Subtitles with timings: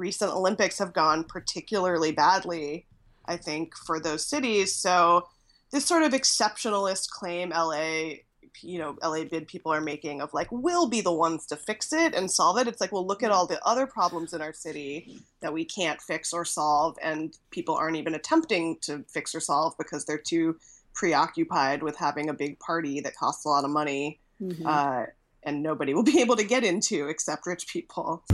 [0.00, 2.86] recent Olympics have gone particularly badly,
[3.26, 4.74] I think, for those cities.
[4.74, 5.28] So
[5.70, 8.14] this sort of exceptionalist claim LA
[8.62, 11.92] you know LA bid people are making of like we'll be the ones to fix
[11.92, 12.66] it and solve it.
[12.66, 16.00] It's like well look at all the other problems in our city that we can't
[16.00, 20.56] fix or solve and people aren't even attempting to fix or solve because they're too
[20.94, 24.66] preoccupied with having a big party that costs a lot of money mm-hmm.
[24.66, 25.04] uh,
[25.44, 28.24] and nobody will be able to get into except rich people.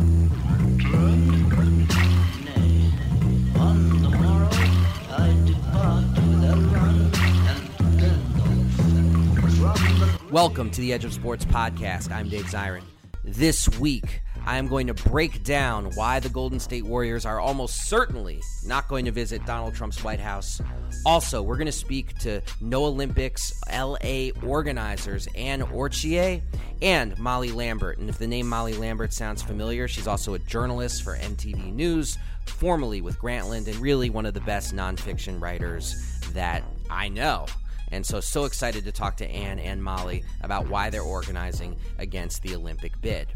[10.36, 12.12] Welcome to the Edge of Sports podcast.
[12.12, 12.82] I'm Dave Zirin.
[13.24, 17.88] This week, I am going to break down why the Golden State Warriors are almost
[17.88, 20.60] certainly not going to visit Donald Trump's White House.
[21.06, 26.42] Also, we're going to speak to No Olympics LA organizers Anne Orchier
[26.82, 27.96] and Molly Lambert.
[27.96, 32.18] And if the name Molly Lambert sounds familiar, she's also a journalist for MTV News,
[32.44, 37.46] formerly with Grantland, and really one of the best nonfiction writers that I know.
[37.92, 42.42] And so, so excited to talk to Anne and Molly about why they're organizing against
[42.42, 43.28] the Olympic bid.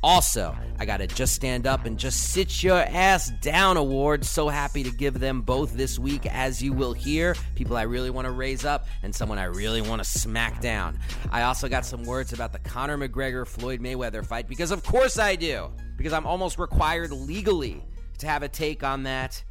[0.00, 4.24] Also, I got a Just Stand Up and Just Sit Your Ass Down award.
[4.24, 7.34] So happy to give them both this week, as you will hear.
[7.56, 11.00] People I really want to raise up and someone I really want to smack down.
[11.32, 15.18] I also got some words about the Conor McGregor Floyd Mayweather fight because, of course,
[15.18, 15.72] I do.
[15.96, 17.84] Because I'm almost required legally
[18.18, 19.42] to have a take on that.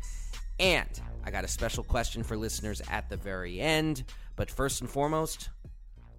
[0.62, 0.88] And
[1.25, 4.06] I got a special question for listeners at the very end.
[4.37, 5.49] But first and foremost,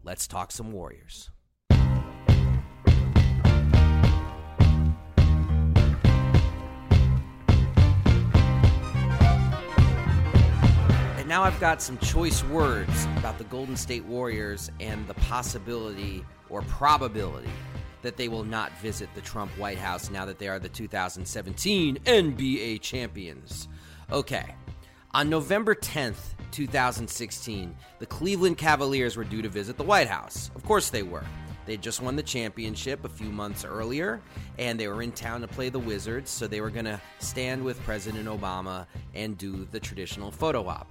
[0.03, 1.31] let's talk some Warriors.
[1.71, 1.79] And
[11.29, 16.63] now I've got some choice words about the Golden State Warriors and the possibility or
[16.63, 17.53] probability
[18.03, 21.99] that they will not visit the Trump White House now that they are the 2017
[22.05, 23.69] NBA champions.
[24.11, 24.57] Okay,
[25.19, 30.49] on November 10th, 2016, the Cleveland Cavaliers were due to visit the White House.
[30.55, 31.25] Of course they were.
[31.67, 34.21] They had just won the championship a few months earlier,
[34.61, 37.65] and they were in town to play the Wizards, so they were going to stand
[37.65, 40.87] with President Obama and do the traditional photo op.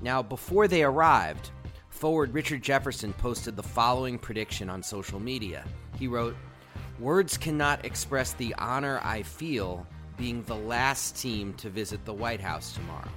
[0.00, 1.50] Now, before they arrived,
[1.88, 5.64] forward Richard Jefferson posted the following prediction on social media.
[5.98, 6.36] He wrote,
[7.00, 9.84] Words cannot express the honor I feel
[10.16, 13.10] being the last team to visit the White House tomorrow.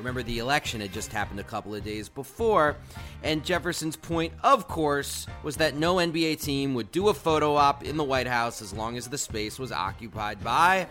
[0.00, 2.74] Remember, the election had just happened a couple of days before,
[3.22, 7.84] and Jefferson's point, of course, was that no NBA team would do a photo op
[7.84, 10.86] in the White House as long as the space was occupied by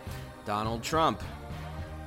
[0.46, 1.20] Donald Trump.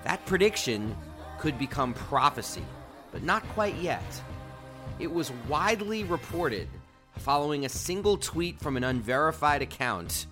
[0.05, 0.95] That prediction
[1.39, 2.63] could become prophecy,
[3.11, 4.21] but not quite yet.
[4.97, 6.69] It was widely reported
[7.17, 10.27] following a single tweet from an unverified account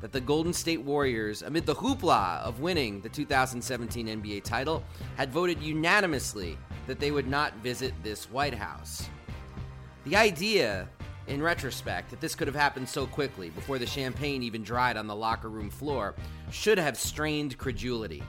[0.00, 4.82] that the Golden State Warriors, amid the hoopla of winning the 2017 NBA title,
[5.16, 9.08] had voted unanimously that they would not visit this White House.
[10.04, 10.88] The idea,
[11.26, 15.06] in retrospect, that this could have happened so quickly before the champagne even dried on
[15.06, 16.14] the locker room floor
[16.50, 18.22] should have strained credulity.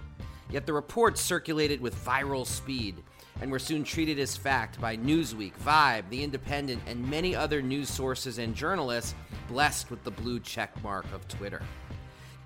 [0.49, 3.03] Yet the reports circulated with viral speed
[3.41, 7.89] and were soon treated as fact by Newsweek, Vibe, The Independent, and many other news
[7.89, 9.15] sources and journalists
[9.47, 11.61] blessed with the blue check mark of Twitter.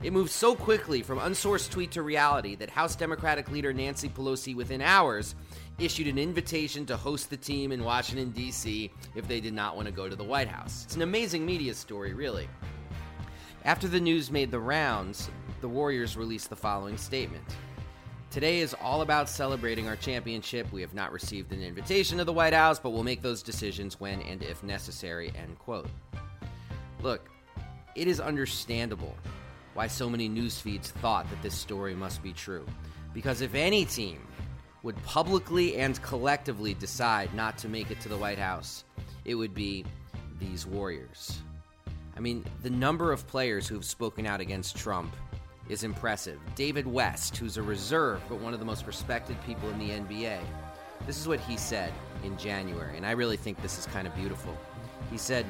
[0.03, 4.55] It moved so quickly from unsourced tweet to reality that House Democratic leader Nancy Pelosi,
[4.55, 5.35] within hours,
[5.77, 8.91] issued an invitation to host the team in Washington, D.C.
[9.15, 10.85] if they did not want to go to the White House.
[10.85, 12.49] It's an amazing media story, really.
[13.63, 15.29] After the news made the rounds,
[15.61, 17.45] the Warriors released the following statement.
[18.31, 20.71] Today is all about celebrating our championship.
[20.71, 23.99] We have not received an invitation to the White House, but we'll make those decisions
[23.99, 25.33] when and if necessary.
[25.35, 25.89] End quote.
[27.01, 27.29] Look,
[27.93, 29.17] it is understandable
[29.73, 32.65] why so many news feeds thought that this story must be true.
[33.13, 34.25] Because if any team
[34.81, 38.85] would publicly and collectively decide not to make it to the White House,
[39.25, 39.83] it would be
[40.39, 41.41] these Warriors.
[42.15, 45.13] I mean, the number of players who have spoken out against Trump
[45.69, 46.39] is impressive.
[46.55, 50.39] David West, who's a reserve but one of the most respected people in the NBA,
[51.07, 51.91] this is what he said
[52.23, 54.55] in January, and I really think this is kind of beautiful.
[55.09, 55.45] He said,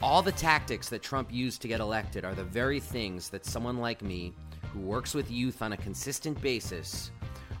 [0.00, 3.78] All the tactics that Trump used to get elected are the very things that someone
[3.78, 4.32] like me,
[4.72, 7.10] who works with youth on a consistent basis,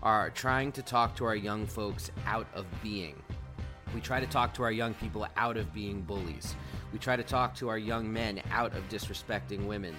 [0.02, 3.20] are trying to talk to our young folks out of being.
[3.94, 6.54] We try to talk to our young people out of being bullies.
[6.92, 9.94] We try to talk to our young men out of disrespecting women.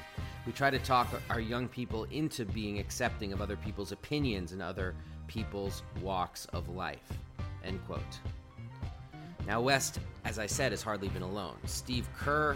[0.47, 4.61] We try to talk our young people into being accepting of other people's opinions and
[4.61, 4.95] other
[5.27, 7.11] people's walks of life.
[7.65, 7.99] End quote.
[9.45, 11.57] Now, West, as I said, has hardly been alone.
[11.65, 12.55] Steve Kerr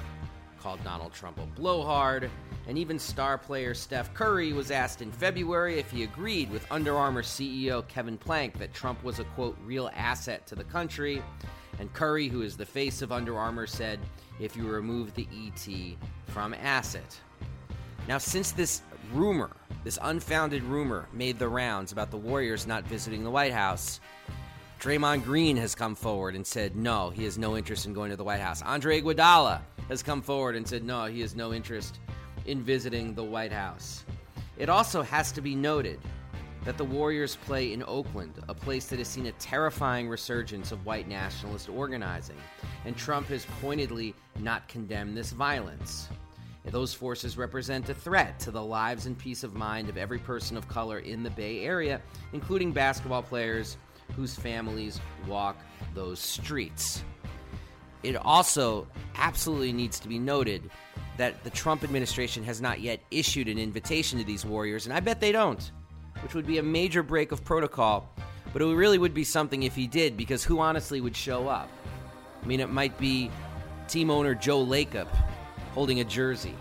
[0.62, 2.32] called Donald Trump a blowhard,
[2.66, 6.96] and even star player Steph Curry was asked in February if he agreed with Under
[6.96, 11.22] Armour CEO Kevin Plank that Trump was a quote real asset to the country.
[11.78, 14.00] And Curry, who is the face of Under Armour, said
[14.40, 15.98] if you remove the ET
[16.28, 17.20] from asset.
[18.08, 18.82] Now, since this
[19.14, 19.52] rumor,
[19.84, 24.00] this unfounded rumor, made the rounds about the Warriors not visiting the White House,
[24.80, 28.18] Draymond Green has come forward and said no, he has no interest in going to
[28.18, 28.64] the White House.
[28.64, 32.00] Andre Iguodala has come forward and said no, he has no interest
[32.48, 34.04] in visiting the White House.
[34.58, 36.00] It also has to be noted
[36.66, 40.86] that the Warriors play in Oakland, a place that has seen a terrifying resurgence of
[40.86, 42.38] white nationalist organizing,
[42.86, 46.08] and Trump has pointedly not condemned this violence.
[46.66, 50.56] Those forces represent a threat to the lives and peace of mind of every person
[50.56, 52.02] of color in the Bay Area,
[52.34, 53.78] including basketball players
[54.16, 55.58] whose families walk
[55.96, 57.04] those streets.
[58.04, 60.70] It also absolutely needs to be noted
[61.18, 65.00] that the Trump administration has not yet issued an invitation to these warriors, and I
[65.00, 65.72] bet they don't,
[66.22, 68.14] which would be a major break of protocol.
[68.54, 71.70] But it really would be something if he did, because who honestly would show up?
[72.42, 73.32] I mean, it might be
[73.88, 75.08] team owner Joe Lacob
[75.74, 76.56] holding a jersey,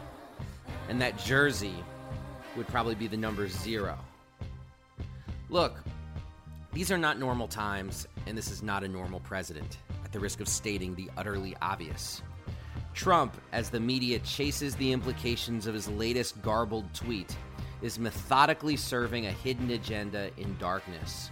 [0.89, 1.75] and that jersey
[2.57, 3.99] would probably be the number zero.
[5.49, 5.77] Look,
[6.73, 10.41] these are not normal times, and this is not a normal president, at the risk
[10.41, 12.23] of stating the utterly obvious.
[12.95, 17.37] Trump, as the media chases the implications of his latest garbled tweet,
[17.83, 21.31] is methodically serving a hidden agenda in darkness.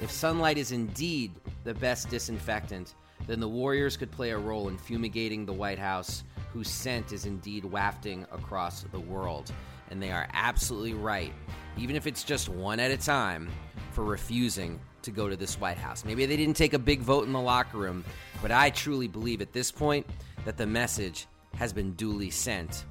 [0.00, 1.32] If sunlight is indeed
[1.62, 2.94] the best disinfectant,
[3.26, 6.24] then the Warriors could play a role in fumigating the White House,
[6.54, 9.52] whose scent is indeed wafting across the world.
[9.90, 11.32] And they are absolutely right,
[11.76, 13.50] even if it's just one at a time,
[13.90, 16.04] for refusing to go to this White House.
[16.04, 18.04] Maybe they didn't take a big vote in the locker room,
[18.40, 20.06] but I truly believe at this point
[20.44, 22.84] that the message has been duly sent.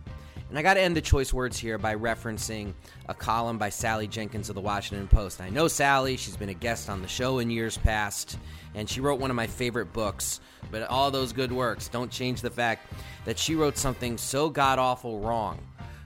[0.49, 2.73] And I got to end the choice words here by referencing
[3.09, 5.41] a column by Sally Jenkins of the Washington Post.
[5.41, 8.37] I know Sally, she's been a guest on the show in years past,
[8.75, 10.39] and she wrote one of my favorite books.
[10.71, 12.91] But all those good works don't change the fact
[13.25, 15.59] that she wrote something so god awful wrong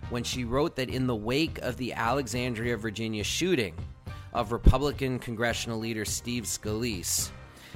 [0.10, 3.74] when she wrote that in the wake of the Alexandria, Virginia shooting
[4.34, 7.30] of Republican congressional leader Steve Scalise,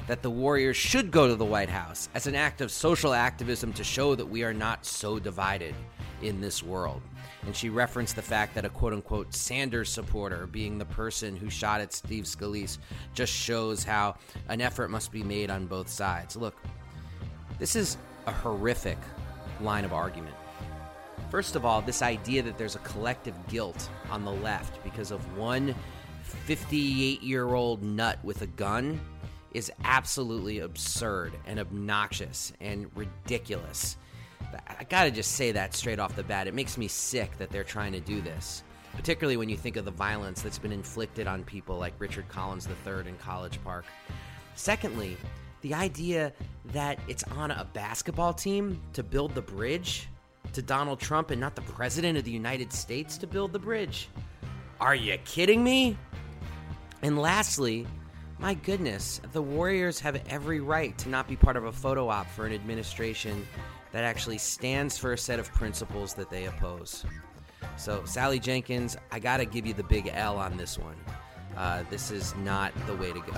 [0.07, 3.73] that the Warriors should go to the White House as an act of social activism
[3.73, 5.75] to show that we are not so divided
[6.21, 7.01] in this world.
[7.45, 11.49] And she referenced the fact that a quote unquote Sanders supporter, being the person who
[11.49, 12.77] shot at Steve Scalise,
[13.13, 14.15] just shows how
[14.49, 16.35] an effort must be made on both sides.
[16.35, 16.55] Look,
[17.57, 18.97] this is a horrific
[19.59, 20.35] line of argument.
[21.29, 25.37] First of all, this idea that there's a collective guilt on the left because of
[25.37, 25.73] one
[26.23, 28.99] 58 year old nut with a gun
[29.53, 33.97] is absolutely absurd and obnoxious and ridiculous.
[34.81, 36.47] I gotta just say that straight off the bat.
[36.47, 38.63] It makes me sick that they're trying to do this,
[38.95, 42.67] particularly when you think of the violence that's been inflicted on people like Richard Collins
[42.67, 43.85] III in College Park.
[44.55, 45.17] Secondly,
[45.61, 46.33] the idea
[46.73, 50.07] that it's on a basketball team to build the bridge
[50.53, 54.09] to Donald Trump and not the President of the United States to build the bridge.
[54.79, 55.95] Are you kidding me?
[57.03, 57.85] And lastly,
[58.39, 62.27] my goodness, the Warriors have every right to not be part of a photo op
[62.31, 63.45] for an administration
[63.91, 67.05] that actually stands for a set of principles that they oppose.
[67.77, 70.95] So, Sally Jenkins, I got to give you the big L on this one.
[71.55, 73.33] Uh, this is not the way to go.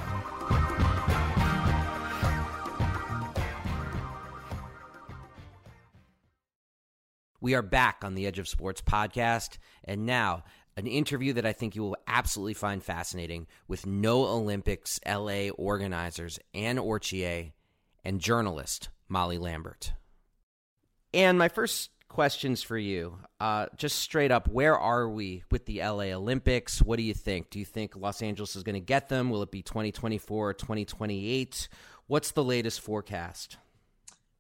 [7.42, 10.44] We are back on the Edge of Sports podcast, and now
[10.78, 16.40] an interview that I think you will absolutely find fascinating with No Olympics LA organizers
[16.54, 17.52] Anne Orchier
[18.06, 19.94] and journalist Molly Lambert.
[21.14, 23.18] And my first questions for you.
[23.40, 26.82] Uh, just straight up, where are we with the LA Olympics?
[26.82, 27.50] What do you think?
[27.50, 29.30] Do you think Los Angeles is going to get them?
[29.30, 31.68] Will it be 2024 or 2028?
[32.08, 33.58] What's the latest forecast?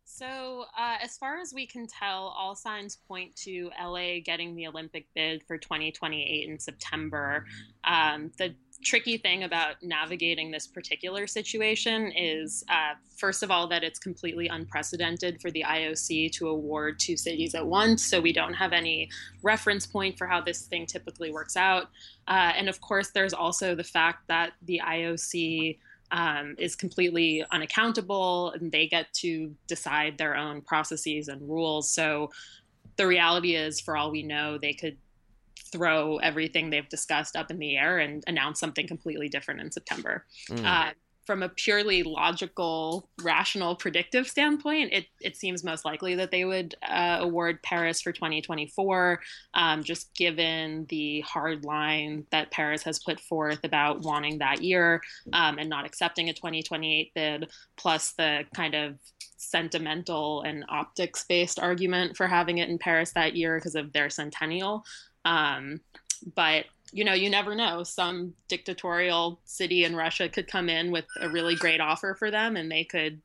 [0.06, 4.68] So, uh, as far as we can tell, all signs point to LA getting the
[4.68, 7.46] Olympic bid for 2028 in September.
[7.84, 8.54] Um, the
[8.84, 14.48] tricky thing about navigating this particular situation is, uh, first of all, that it's completely
[14.48, 18.04] unprecedented for the IOC to award two cities at once.
[18.04, 19.10] So we don't have any
[19.42, 21.90] reference point for how this thing typically works out.
[22.28, 25.80] Uh, and of course, there's also the fact that the IOC.
[26.12, 31.90] Um, is completely unaccountable and they get to decide their own processes and rules.
[31.90, 32.30] So
[32.98, 34.98] the reality is, for all we know, they could
[35.74, 40.26] throw everything they've discussed up in the air and announce something completely different in September.
[40.50, 40.66] Mm.
[40.66, 40.92] Uh,
[41.26, 46.76] from a purely logical, rational, predictive standpoint, it, it seems most likely that they would
[46.88, 49.22] uh, award Paris for 2024,
[49.54, 55.02] um, just given the hard line that Paris has put forth about wanting that year
[55.32, 58.96] um, and not accepting a 2028 bid, plus the kind of
[59.38, 64.10] sentimental and optics based argument for having it in Paris that year because of their
[64.10, 64.84] centennial.
[65.26, 65.82] Um,
[66.36, 67.84] but you know, you never know.
[67.84, 72.56] Some dictatorial city in Russia could come in with a really great offer for them,
[72.56, 73.22] and they could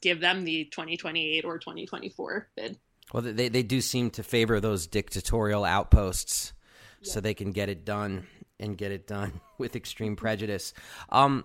[0.00, 2.78] give them the 2028 or 2024 bid.
[3.12, 6.52] Well, they they do seem to favor those dictatorial outposts,
[7.00, 7.12] yeah.
[7.12, 8.26] so they can get it done
[8.58, 10.72] and get it done with extreme prejudice.
[11.08, 11.44] Um,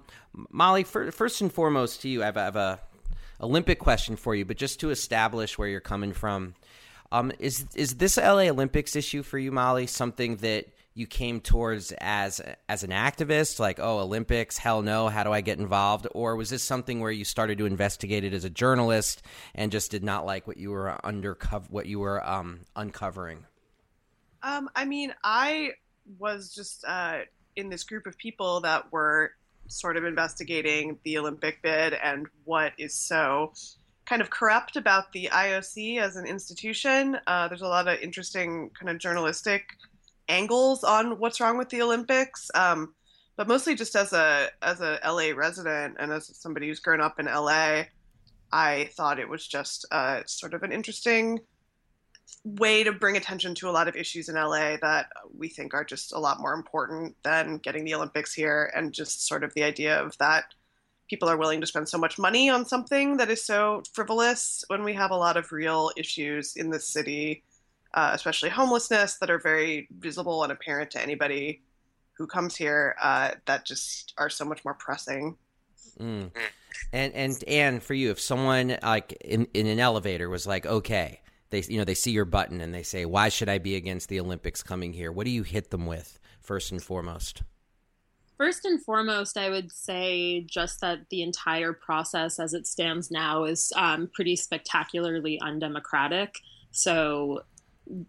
[0.50, 2.80] Molly, for, first and foremost, to you, I have, I have a
[3.42, 6.56] Olympic question for you, but just to establish where you're coming from.
[7.12, 11.94] Um, is is this LA Olympics issue for you, Molly, something that you came towards
[12.00, 16.08] as as an activist, like oh Olympics, hell no, how do I get involved?
[16.14, 19.22] Or was this something where you started to investigate it as a journalist
[19.56, 23.46] and just did not like what you were undercover, what you were um, uncovering?
[24.44, 25.72] Um, I mean, I
[26.18, 27.20] was just uh,
[27.56, 29.32] in this group of people that were
[29.68, 33.54] sort of investigating the Olympic bid and what is so
[34.08, 37.20] kind of corrupt about the IOC as an institution.
[37.28, 39.66] Uh, there's a lot of interesting kind of journalistic
[40.30, 42.50] angles on what's wrong with the Olympics.
[42.56, 42.94] Um,
[43.36, 47.20] but mostly just as a as a LA resident and as somebody who's grown up
[47.20, 47.84] in LA,
[48.52, 51.40] I thought it was just uh, sort of an interesting
[52.44, 55.84] way to bring attention to a lot of issues in LA that we think are
[55.84, 59.64] just a lot more important than getting the Olympics here and just sort of the
[59.64, 60.46] idea of that
[61.10, 64.84] people are willing to spend so much money on something that is so frivolous when
[64.84, 67.44] we have a lot of real issues in the city,
[67.94, 71.62] uh, especially homelessness, that are very visible and apparent to anybody
[72.14, 75.38] who comes here uh, that just are so much more pressing.
[76.00, 76.32] Mm.
[76.94, 81.22] And and and for you, if someone like in, in an elevator was like, okay,
[81.50, 84.10] they you know they see your button and they say, why should I be against
[84.10, 85.12] the Olympics coming here?
[85.12, 87.44] What do you hit them with first and foremost?
[88.38, 93.46] First and foremost, I would say just that the entire process as it stands now
[93.46, 96.36] is um, pretty spectacularly undemocratic.
[96.70, 97.41] So,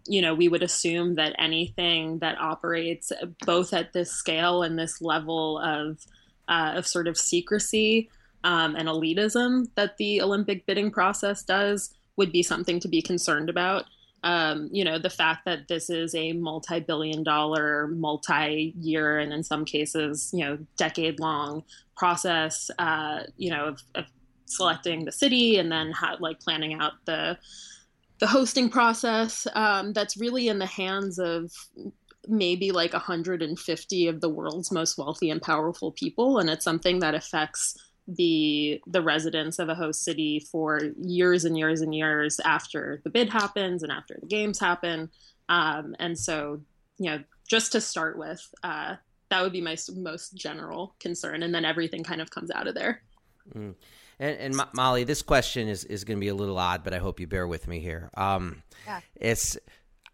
[0.05, 3.11] you know, we would assume that anything that operates
[3.43, 5.99] both at this scale and this level of,
[6.47, 8.11] uh, of sort of secrecy
[8.43, 13.49] um, and elitism that the Olympic bidding process does would be something to be concerned
[13.49, 13.85] about
[14.23, 19.31] um, you know, the fact that this is a multi billion dollar, multi year, and
[19.31, 21.63] in some cases, you know, decade long
[21.95, 24.05] process, uh, you know, of, of,
[24.45, 27.37] selecting the city and then how, like planning out the
[28.19, 31.51] the hosting process um, that's really in the hands of
[32.27, 36.39] maybe like 150 of the world's most wealthy and powerful people.
[36.39, 37.75] And it's something that affects
[38.15, 43.09] the the residents of a host city for years and years and years after the
[43.09, 45.09] bid happens and after the games happen.
[45.47, 46.61] Um, and so,
[46.97, 48.95] you know, just to start with, uh,
[49.29, 52.75] that would be my most general concern, and then everything kind of comes out of
[52.75, 53.01] there.
[53.55, 53.75] Mm.
[54.19, 56.97] And, and Molly, this question is, is going to be a little odd, but I
[56.97, 58.09] hope you bear with me here.
[58.15, 58.99] Um, yeah.
[59.15, 59.57] It's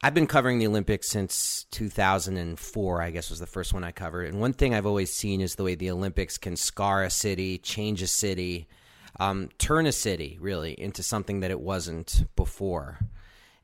[0.01, 4.27] I've been covering the Olympics since 2004, I guess was the first one I covered.
[4.27, 7.57] And one thing I've always seen is the way the Olympics can scar a city,
[7.57, 8.67] change a city,
[9.19, 12.99] um, turn a city really into something that it wasn't before.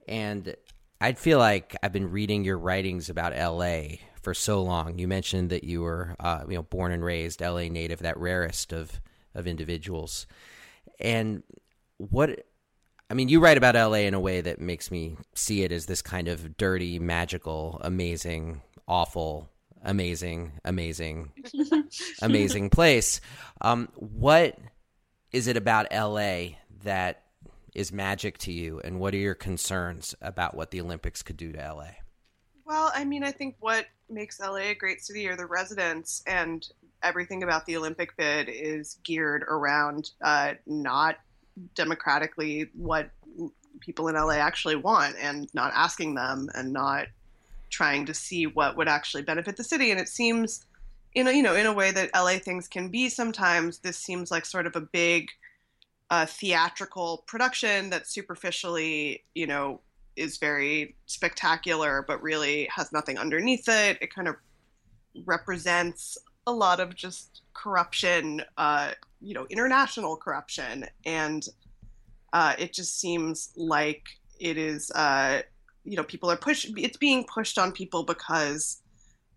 [0.07, 0.55] And
[0.99, 4.99] I'd feel like I've been reading your writings about LA for so long.
[4.99, 8.73] You mentioned that you were, uh, you know, born and raised LA native, that rarest
[8.73, 8.99] of
[9.33, 10.27] of individuals.
[10.99, 11.43] And
[11.97, 12.45] what
[13.11, 15.85] I mean, you write about LA in a way that makes me see it as
[15.85, 19.49] this kind of dirty, magical, amazing, awful,
[19.83, 21.33] amazing, amazing,
[22.21, 23.19] amazing place.
[23.59, 24.57] Um, what
[25.33, 27.23] is it about LA that
[27.75, 31.51] is magic to you, and what are your concerns about what the Olympics could do
[31.51, 31.89] to LA?
[32.63, 36.65] Well, I mean, I think what makes LA a great city are the residents, and
[37.03, 41.17] everything about the Olympic bid is geared around uh, not
[41.75, 43.09] democratically what
[43.79, 47.07] people in LA actually want, and not asking them, and not
[47.69, 49.91] trying to see what would actually benefit the city.
[49.91, 50.65] And it seems,
[51.15, 54.29] in a, you know, in a way that LA things can be sometimes, this seems
[54.29, 55.29] like sort of a big
[56.11, 59.79] a theatrical production that superficially, you know,
[60.17, 63.97] is very spectacular, but really has nothing underneath it.
[64.01, 64.35] It kind of
[65.25, 68.91] represents a lot of just corruption, uh,
[69.21, 71.47] you know, international corruption, and
[72.33, 74.03] uh, it just seems like
[74.39, 75.41] it is, uh,
[75.83, 76.65] you know, people are push.
[76.77, 78.81] It's being pushed on people because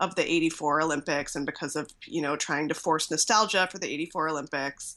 [0.00, 3.88] of the '84 Olympics and because of you know trying to force nostalgia for the
[3.92, 4.96] '84 Olympics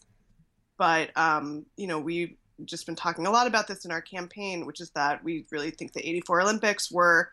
[0.78, 4.66] but um, you know, we've just been talking a lot about this in our campaign,
[4.66, 7.32] which is that we really think the '84 Olympics were,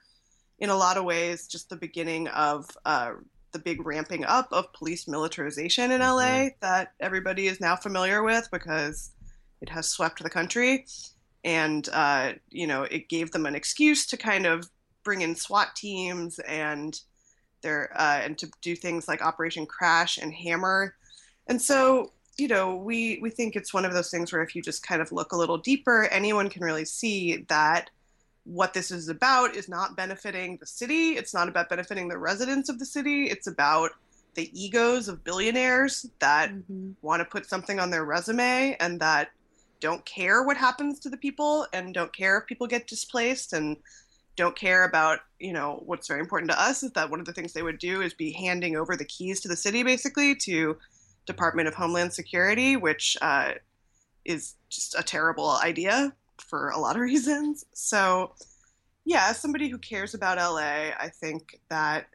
[0.58, 3.12] in a lot of ways, just the beginning of uh,
[3.54, 6.48] the big ramping up of police militarization in LA mm-hmm.
[6.60, 9.12] that everybody is now familiar with because
[9.62, 10.84] it has swept the country.
[11.44, 14.68] And, uh, you know, it gave them an excuse to kind of
[15.04, 16.98] bring in SWAT teams and
[17.62, 20.96] their, uh, and to do things like Operation Crash and Hammer.
[21.46, 24.62] And so you know, we we think it's one of those things where if you
[24.62, 27.90] just kind of look a little deeper, anyone can really see that
[28.44, 31.12] what this is about is not benefiting the city.
[31.12, 33.24] It's not about benefiting the residents of the city.
[33.24, 33.92] It's about
[34.34, 36.90] the egos of billionaires that mm-hmm.
[37.02, 39.30] want to put something on their resume and that
[39.80, 43.76] don't care what happens to the people and don't care if people get displaced and
[44.36, 47.32] don't care about you know what's very important to us is that one of the
[47.32, 50.76] things they would do is be handing over the keys to the city basically to
[51.26, 53.52] Department of Homeland Security, which uh,
[54.24, 57.64] is just a terrible idea for a lot of reasons.
[57.72, 58.32] So,
[59.04, 62.06] yeah, as somebody who cares about LA, I think that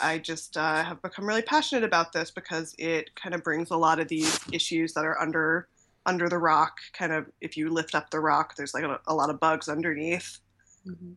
[0.00, 3.76] I just uh, have become really passionate about this because it kind of brings a
[3.76, 5.68] lot of these issues that are under
[6.06, 6.78] under the rock.
[6.92, 9.68] Kind of, if you lift up the rock, there's like a, a lot of bugs
[9.68, 10.38] underneath.
[10.86, 11.12] Mm-hmm.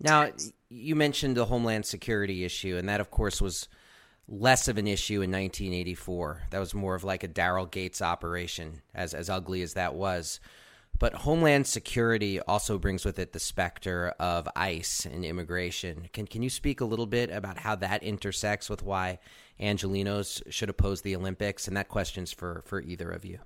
[0.00, 0.30] Now,
[0.68, 3.68] you mentioned the Homeland Security issue, and that, of course, was
[4.28, 6.42] less of an issue in 1984.
[6.50, 10.40] That was more of like a Daryl Gates operation, as as ugly as that was.
[10.98, 16.08] But Homeland Security also brings with it the specter of ICE and immigration.
[16.12, 19.18] Can can you speak a little bit about how that intersects with why
[19.60, 21.68] Angelenos should oppose the Olympics?
[21.68, 23.40] And that question's for for either of you.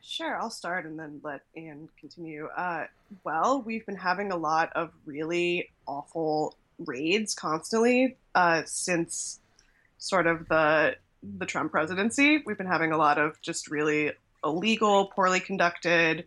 [0.00, 2.48] Sure, I'll start and then let Anne continue.
[2.56, 2.86] Uh,
[3.24, 9.40] well, we've been having a lot of really awful raids constantly uh, since
[9.98, 12.42] sort of the the Trump presidency.
[12.46, 14.12] We've been having a lot of just really
[14.44, 16.26] illegal, poorly conducted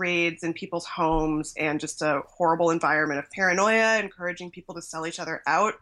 [0.00, 5.06] raids in people's homes and just a horrible environment of paranoia, encouraging people to sell
[5.06, 5.74] each other out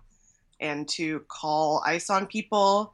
[0.61, 2.93] and to call ICE on people.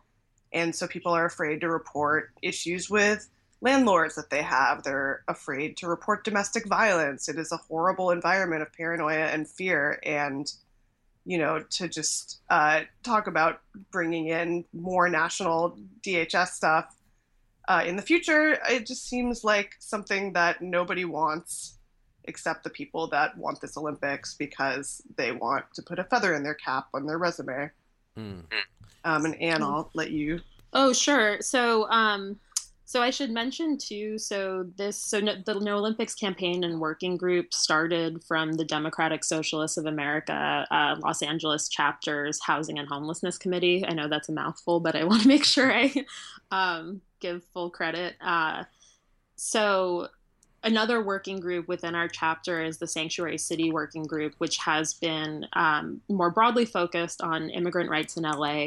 [0.52, 3.28] And so people are afraid to report issues with
[3.60, 4.82] landlords that they have.
[4.82, 7.28] They're afraid to report domestic violence.
[7.28, 9.98] It is a horrible environment of paranoia and fear.
[10.04, 10.52] And
[11.26, 13.60] you know, to just uh, talk about
[13.90, 16.94] bringing in more national DHS stuff
[17.68, 21.78] uh, in the future, it just seems like something that nobody wants
[22.24, 26.42] except the people that want this Olympics because they want to put a feather in
[26.42, 27.70] their cap on their resume.
[28.18, 28.44] Mm.
[29.04, 30.40] Um, and Anne, I'll let you.
[30.72, 31.40] Oh, sure.
[31.40, 32.38] So, um,
[32.86, 34.18] so I should mention too.
[34.18, 39.24] So this, so no, the No Olympics campaign and working group started from the Democratic
[39.24, 43.84] Socialists of America uh, Los Angeles chapter's Housing and Homelessness Committee.
[43.86, 45.92] I know that's a mouthful, but I want to make sure I
[46.50, 48.16] um, give full credit.
[48.20, 48.64] Uh,
[49.36, 50.08] so
[50.62, 55.46] another working group within our chapter is the Sanctuary City Working Group, which has been
[55.54, 58.66] um, more broadly focused on immigrant rights in LA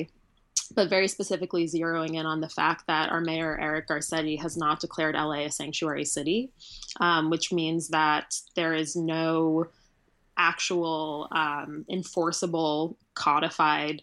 [0.76, 4.82] but very specifically zeroing in on the fact that our mayor, Eric Garcetti, has not
[4.82, 6.52] declared LA a sanctuary city,
[7.00, 9.68] um, which means that there is no
[10.38, 14.02] actual um, enforceable, codified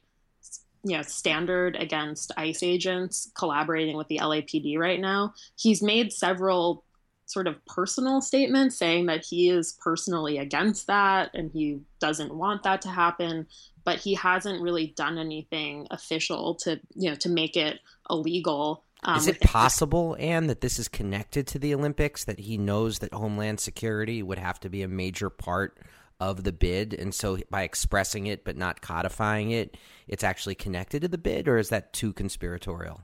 [0.85, 5.35] you know, standard against ICE agents collaborating with the LAPD right now.
[5.57, 6.85] He's made several
[7.27, 12.63] sort of personal statements saying that he is personally against that and he doesn't want
[12.63, 13.47] that to happen
[13.83, 17.79] but he hasn't really done anything official to you know to make it
[18.11, 22.25] illegal um, is it possible, Anne, that this is connected to the Olympics?
[22.25, 25.77] That he knows that Homeland Security would have to be a major part
[26.21, 31.03] of the bid, and so by expressing it but not codifying it, it's actually connected
[31.03, 33.03] to the bid, or is that too conspiratorial?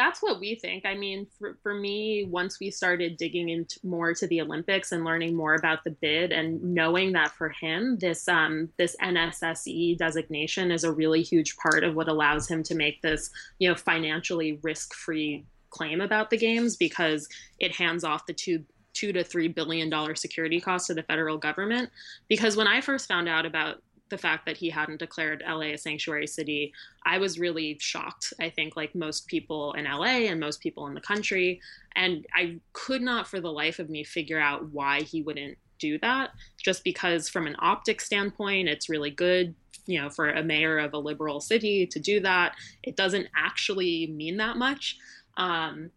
[0.00, 0.86] that's what we think.
[0.86, 5.04] I mean, for, for me, once we started digging into more to the Olympics and
[5.04, 10.70] learning more about the bid and knowing that for him, this um, this NSSE designation
[10.70, 14.58] is a really huge part of what allows him to make this, you know, financially
[14.62, 19.88] risk-free claim about the games because it hands off the two two to three billion
[19.88, 21.90] dollar security costs to the federal government.
[22.28, 25.76] Because when I first found out about the fact that he hadn't declared LA a
[25.76, 26.72] sanctuary city,
[27.06, 28.32] I was really shocked.
[28.40, 31.60] I think, like most people in LA and most people in the country.
[31.96, 35.98] And I could not for the life of me figure out why he wouldn't do
[36.00, 36.30] that.
[36.62, 39.54] Just because, from an optic standpoint, it's really good,
[39.86, 42.54] you know, for a mayor of a liberal city to do that.
[42.82, 44.98] It doesn't actually mean that much.
[45.36, 45.90] Um,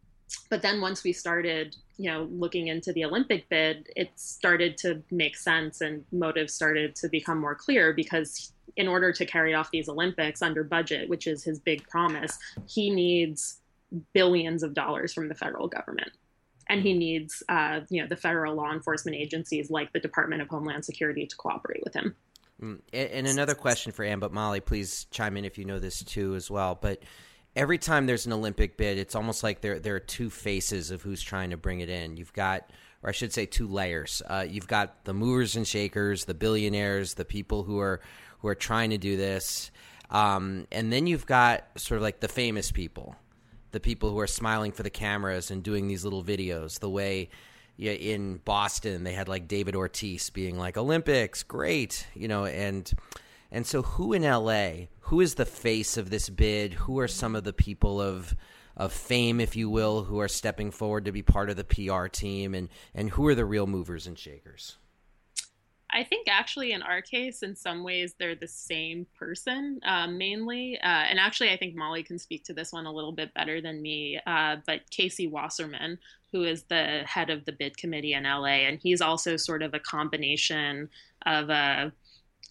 [0.50, 5.02] but then once we started you know looking into the olympic bid it started to
[5.12, 9.70] make sense and motives started to become more clear because in order to carry off
[9.72, 13.60] these olympics under budget which is his big promise he needs
[14.14, 16.12] billions of dollars from the federal government.
[16.70, 20.48] And he needs uh, you know the federal law enforcement agencies like the department of
[20.48, 22.16] homeland security to cooperate with him.
[22.62, 26.04] Mm, and another question for anne but molly please chime in if you know this
[26.04, 27.02] too as well but
[27.56, 31.02] every time there's an Olympic bid, it's almost like there there are two faces of
[31.02, 32.18] who's trying to bring it in.
[32.18, 32.70] You've got,
[33.02, 34.22] or I should say, two layers.
[34.28, 38.02] Uh, you've got the movers and shakers, the billionaires, the people who are
[38.40, 39.72] who are trying to do this,
[40.10, 43.16] um, and then you've got sort of like the famous people,
[43.72, 46.80] the people who are smiling for the cameras and doing these little videos.
[46.80, 47.30] The way.
[47.76, 52.94] Yeah, in Boston, they had like David Ortiz being like Olympics, great, you know, and
[53.54, 56.74] and so, who in LA, who is the face of this bid?
[56.74, 58.36] Who are some of the people of
[58.76, 62.08] of fame, if you will, who are stepping forward to be part of the PR
[62.08, 64.78] team, and and who are the real movers and shakers?
[65.92, 70.80] I think actually in our case, in some ways, they're the same person um, mainly.
[70.80, 73.62] Uh, and actually, I think Molly can speak to this one a little bit better
[73.62, 74.20] than me.
[74.26, 76.00] Uh, but Casey Wasserman,
[76.32, 79.76] who is the head of the bid committee in LA, and he's also sort of
[79.76, 80.90] a combination
[81.28, 81.94] of a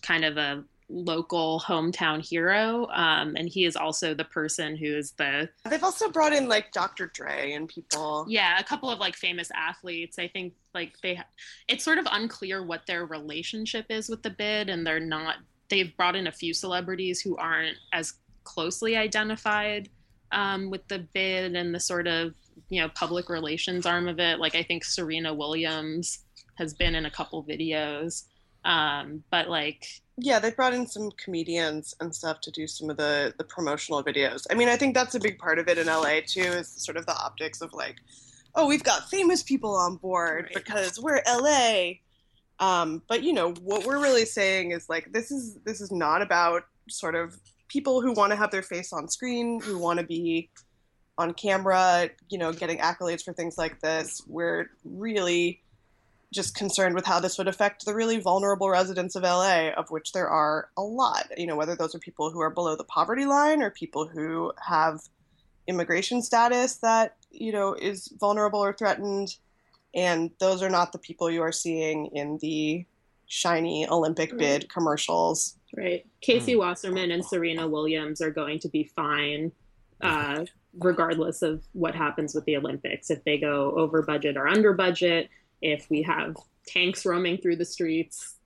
[0.02, 2.86] kind of a local hometown hero.
[2.88, 5.48] Um, and he is also the person who is the.
[5.68, 7.10] They've also brought in like Dr.
[7.14, 8.26] Dre and people.
[8.28, 10.18] Yeah, a couple of like famous athletes.
[10.18, 11.20] I think like they.
[11.68, 15.36] It's sort of unclear what their relationship is with the bid, and they're not.
[15.68, 18.14] They've brought in a few celebrities who aren't as
[18.44, 19.88] closely identified
[20.32, 22.34] um, with the bid and the sort of
[22.68, 24.38] you know public relations arm of it.
[24.38, 26.24] Like I think Serena Williams
[26.56, 28.24] has been in a couple videos.
[28.64, 29.86] Um, but like
[30.18, 34.02] yeah, they brought in some comedians and stuff to do some of the the promotional
[34.04, 34.46] videos.
[34.50, 36.96] I mean, I think that's a big part of it in LA too, is sort
[36.96, 37.96] of the optics of like,
[38.54, 40.54] oh, we've got famous people on board right.
[40.54, 41.94] because we're LA.
[42.60, 46.22] Um, but you know what we're really saying is like this is this is not
[46.22, 50.06] about sort of people who want to have their face on screen, who want to
[50.06, 50.50] be
[51.18, 54.22] on camera, you know, getting accolades for things like this.
[54.26, 55.62] We're really
[56.32, 60.12] just concerned with how this would affect the really vulnerable residents of LA, of which
[60.12, 61.26] there are a lot.
[61.36, 64.52] You know, whether those are people who are below the poverty line or people who
[64.66, 65.00] have
[65.68, 69.36] immigration status that, you know, is vulnerable or threatened.
[69.94, 72.84] And those are not the people you are seeing in the
[73.26, 74.38] shiny Olympic right.
[74.38, 75.56] bid commercials.
[75.76, 76.06] Right.
[76.20, 76.60] Casey hmm.
[76.60, 79.52] Wasserman and Serena Williams are going to be fine.
[80.00, 80.44] Uh,
[80.80, 85.28] regardless of what happens with the Olympics, if they go over budget or under budget,
[85.62, 88.36] if we have tanks roaming through the streets,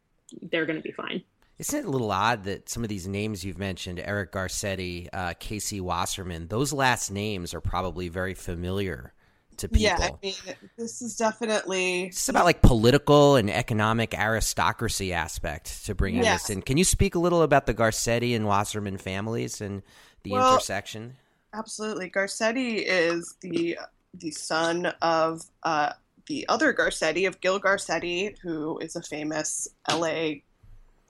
[0.51, 1.23] they're going to be fine.
[1.59, 5.33] Isn't it a little odd that some of these names you've mentioned, Eric Garcetti, uh,
[5.41, 9.15] Casey Wasserman, those last names are probably very familiar
[9.59, 9.83] to people.
[9.83, 10.35] Yeah, I mean,
[10.77, 16.43] this is definitely it's about like political and economic aristocracy aspect to bringing yes.
[16.43, 16.63] this in.
[16.63, 19.83] Can you speak a little about the Garcetti and Wasserman families and
[20.23, 21.17] the well, intersection?
[21.55, 23.79] Absolutely, Garcetti is the
[24.15, 25.93] the son of uh,
[26.27, 30.41] the other Garcetti of Gil Garcetti, who is a famous LA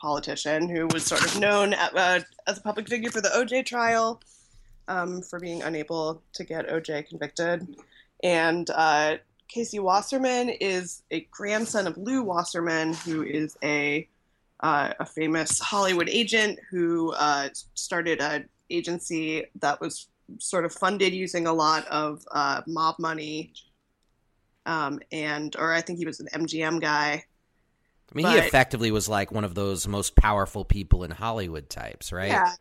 [0.00, 3.64] politician who was sort of known at, uh, as a public figure for the OJ
[3.64, 4.20] trial
[4.88, 7.66] um, for being unable to get OJ convicted.
[8.22, 9.16] And uh,
[9.48, 14.08] Casey Wasserman is a grandson of Lew Wasserman, who is a
[14.60, 21.12] uh, a famous Hollywood agent who uh, started an agency that was sort of funded
[21.12, 23.52] using a lot of uh, mob money
[24.66, 27.24] um, and or I think he was an MGM guy.
[28.12, 31.70] I mean, but, he effectively was like one of those most powerful people in Hollywood
[31.70, 32.28] types, right?
[32.28, 32.52] Yeah.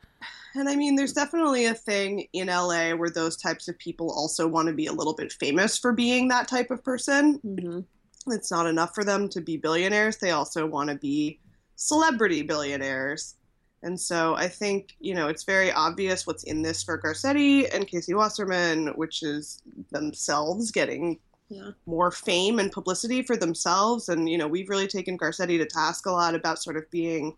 [0.56, 4.48] And I mean, there's definitely a thing in LA where those types of people also
[4.48, 7.40] want to be a little bit famous for being that type of person.
[7.46, 8.32] Mm-hmm.
[8.32, 11.40] It's not enough for them to be billionaires, they also want to be
[11.76, 13.36] celebrity billionaires.
[13.84, 17.88] And so I think, you know, it's very obvious what's in this for Garcetti and
[17.88, 21.72] Casey Wasserman, which is themselves getting yeah.
[21.86, 24.10] more fame and publicity for themselves.
[24.10, 27.36] And, you know, we've really taken Garcetti to task a lot about sort of being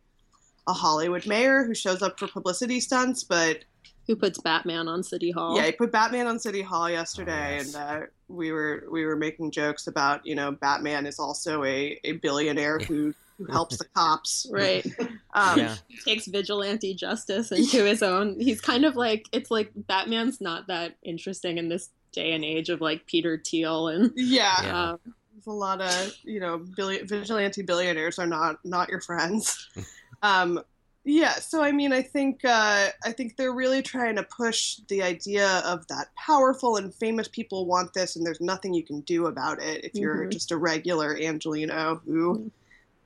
[0.67, 3.63] a Hollywood mayor who shows up for publicity stunts, but
[4.07, 5.57] who puts Batman on City Hall.
[5.57, 7.75] Yeah, he put Batman on City Hall yesterday, oh, yes.
[7.75, 11.99] and uh, we were we were making jokes about you know Batman is also a,
[12.05, 14.47] a billionaire who who helps the cops.
[14.51, 14.85] Right.
[15.33, 15.75] Um, yeah.
[16.03, 18.39] Takes vigilante justice into his own.
[18.39, 22.69] He's kind of like it's like Batman's not that interesting in this day and age
[22.69, 24.63] of like Peter Thiel and yeah.
[24.63, 24.89] yeah.
[24.91, 24.99] Um,
[25.33, 29.67] There's a lot of you know billion, vigilante billionaires are not not your friends.
[30.21, 30.61] um,
[31.03, 35.01] yeah, so I mean, I think uh, I think they're really trying to push the
[35.03, 39.27] idea of that powerful and famous people want this, and there's nothing you can do
[39.27, 40.31] about it if you're mm-hmm.
[40.31, 42.47] just a regular Angeleno who mm-hmm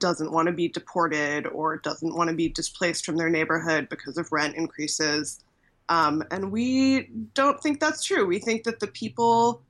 [0.01, 4.17] doesn't want to be deported or doesn't want to be displaced from their neighborhood because
[4.17, 5.39] of rent increases.
[5.91, 8.25] Um, and we don't think that's true.
[8.25, 9.62] We think that the people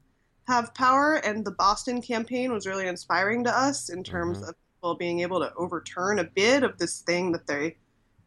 [0.48, 4.50] have power, and the Boston campaign was really inspiring to us in terms mm-hmm.
[4.50, 7.76] of people being able to overturn a bid of this thing that they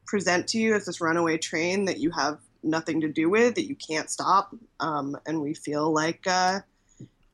[0.07, 3.68] present to you as this runaway train that you have nothing to do with, that
[3.68, 4.52] you can't stop.
[4.80, 6.61] Um, and we feel like, uh,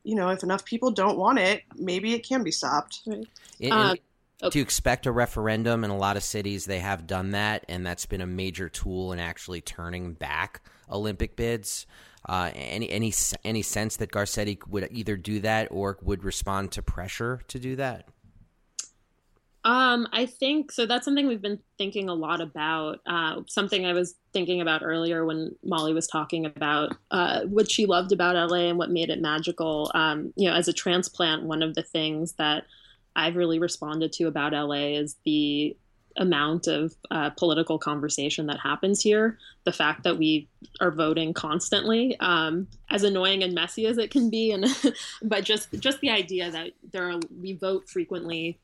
[0.05, 3.01] you know, if enough people don't want it, maybe it can be stopped.
[3.07, 3.27] Right.
[3.61, 3.94] It, uh,
[4.42, 4.50] Okay.
[4.50, 8.07] To expect a referendum in a lot of cities, they have done that, and that's
[8.07, 11.87] been a major tool in actually turning back Olympic bids.
[12.26, 13.12] Uh, any any
[13.44, 17.76] any sense that Garcetti would either do that or would respond to pressure to do
[17.76, 18.09] that?
[19.62, 20.87] Um, I think so.
[20.87, 23.00] That's something we've been thinking a lot about.
[23.07, 27.85] Uh, something I was thinking about earlier when Molly was talking about uh, what she
[27.85, 29.90] loved about LA and what made it magical.
[29.94, 32.64] Um, you know, as a transplant, one of the things that
[33.16, 35.77] I've really responded to about LA is the
[36.16, 39.38] amount of uh, political conversation that happens here.
[39.64, 40.49] The fact that we
[40.81, 44.66] are voting constantly, um, as annoying and messy as it can be, and
[45.23, 48.59] but just just the idea that there are we vote frequently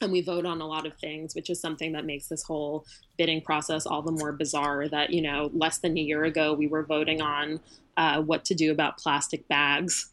[0.00, 2.84] and we vote on a lot of things, which is something that makes this whole
[3.16, 4.88] bidding process all the more bizarre.
[4.88, 7.60] That you know, less than a year ago, we were voting on
[7.96, 10.11] uh, what to do about plastic bags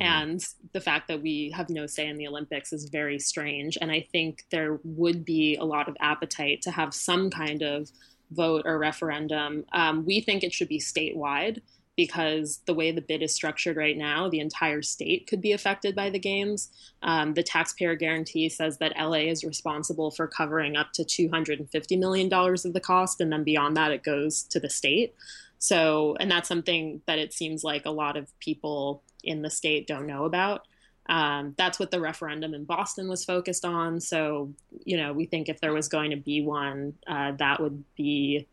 [0.00, 3.76] and the fact that we have no say in the Olympics is very strange.
[3.80, 7.90] And I think there would be a lot of appetite to have some kind of
[8.30, 9.64] vote or referendum.
[9.72, 11.60] Um, we think it should be statewide
[11.96, 15.94] because the way the bid is structured right now, the entire state could be affected
[15.94, 16.70] by the games.
[17.02, 22.32] Um, the taxpayer guarantee says that LA is responsible for covering up to $250 million
[22.32, 25.14] of the cost, and then beyond that, it goes to the state.
[25.58, 29.86] So, and that's something that it seems like a lot of people in the state
[29.86, 30.66] don't know about.
[31.10, 34.00] Um, that's what the referendum in Boston was focused on.
[34.00, 34.52] So,
[34.84, 38.46] you know, we think if there was going to be one, uh, that would be,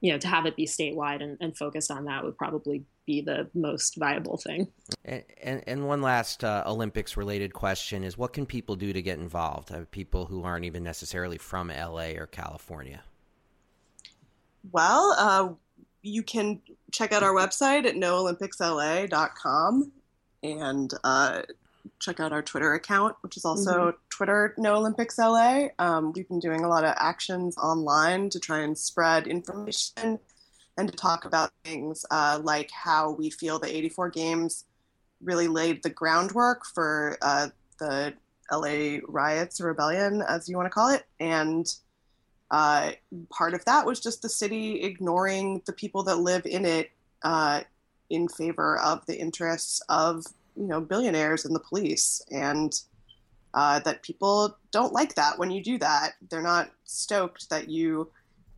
[0.00, 3.22] you know, to have it be statewide and, and focused on that would probably be
[3.22, 4.68] the most viable thing.
[5.04, 9.00] And, and, and one last uh, Olympics related question is what can people do to
[9.00, 9.72] get involved?
[9.72, 13.02] Uh, people who aren't even necessarily from LA or California.
[14.70, 15.48] Well, uh,
[16.02, 19.92] you can check out our website at noolympicsla.com
[20.42, 21.42] and uh,
[21.98, 23.96] check out our Twitter account, which is also mm-hmm.
[24.10, 25.68] Twitter No Olympics LA.
[25.78, 30.18] Um, we've been doing a lot of actions online to try and spread information
[30.76, 34.64] and to talk about things uh, like how we feel the 84 games
[35.22, 38.14] really laid the groundwork for uh, the
[38.50, 41.04] LA riots or rebellion, as you want to call it.
[41.20, 41.66] And
[42.50, 42.92] uh,
[43.30, 46.90] part of that was just the city ignoring the people that live in it
[47.22, 47.62] uh,
[48.12, 52.82] in favor of the interests of you know billionaires and the police and
[53.54, 56.12] uh, that people don't like that when you do that.
[56.30, 58.10] They're not stoked that you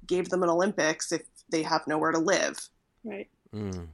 [0.07, 2.57] gave them an olympics if they have nowhere to live.
[3.05, 3.29] Right.
[3.55, 3.87] Mm.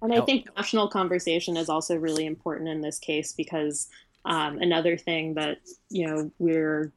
[0.00, 3.88] and i think national conversation is also really important in this case because
[4.24, 5.58] um, another thing that
[5.90, 6.92] you know we're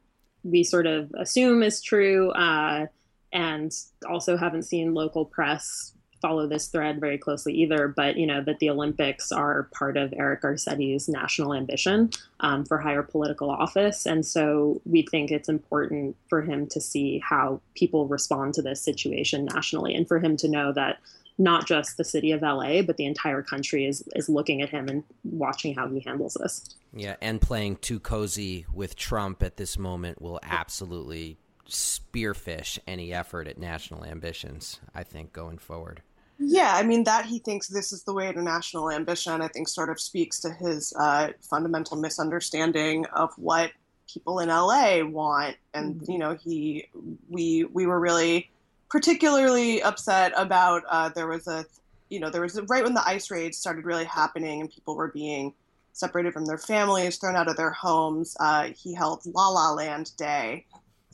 [0.46, 2.86] we sort of assume is true uh,
[3.34, 3.74] and
[4.08, 5.95] also haven't seen local press
[6.26, 10.12] follow this thread very closely either, but you know that the Olympics are part of
[10.18, 12.10] Eric Garcetti's national ambition
[12.40, 17.20] um, for higher political office, and so we think it's important for him to see
[17.20, 20.98] how people respond to this situation nationally, and for him to know that
[21.38, 24.88] not just the city of LA, but the entire country is is looking at him
[24.88, 26.76] and watching how he handles this.
[26.92, 31.38] Yeah, and playing too cozy with Trump at this moment will absolutely
[31.70, 36.02] spearfish any effort at national ambitions, I think, going forward.
[36.38, 39.68] Yeah, I mean, that he thinks this is the way to national ambition, I think
[39.68, 43.72] sort of speaks to his uh, fundamental misunderstanding of what
[44.12, 45.56] people in LA want.
[45.74, 46.12] And, mm-hmm.
[46.12, 46.88] you know, he,
[47.30, 48.50] we, we were really
[48.90, 51.66] particularly upset about, uh, there was a,
[52.10, 54.96] you know, there was a, right when the ICE raids started really happening and people
[54.96, 55.54] were being
[55.94, 58.36] separated from their families, thrown out of their homes.
[58.40, 60.66] Uh, he held La La Land Day,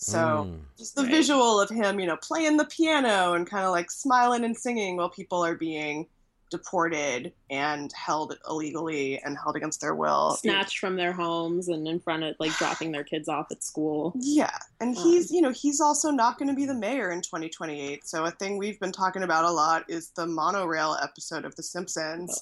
[0.02, 1.12] so mm, just the right.
[1.12, 4.98] visual of him, you know, playing the piano and kind of like smiling and singing
[4.98, 6.08] while people are being
[6.52, 10.38] deported and held illegally and held against their will.
[10.40, 14.14] Snatched from their homes and in front of like dropping their kids off at school.
[14.16, 17.22] Yeah and um, he's you know he's also not going to be the mayor in
[17.22, 21.56] 2028 so a thing we've been talking about a lot is the monorail episode of
[21.56, 22.42] the simpsons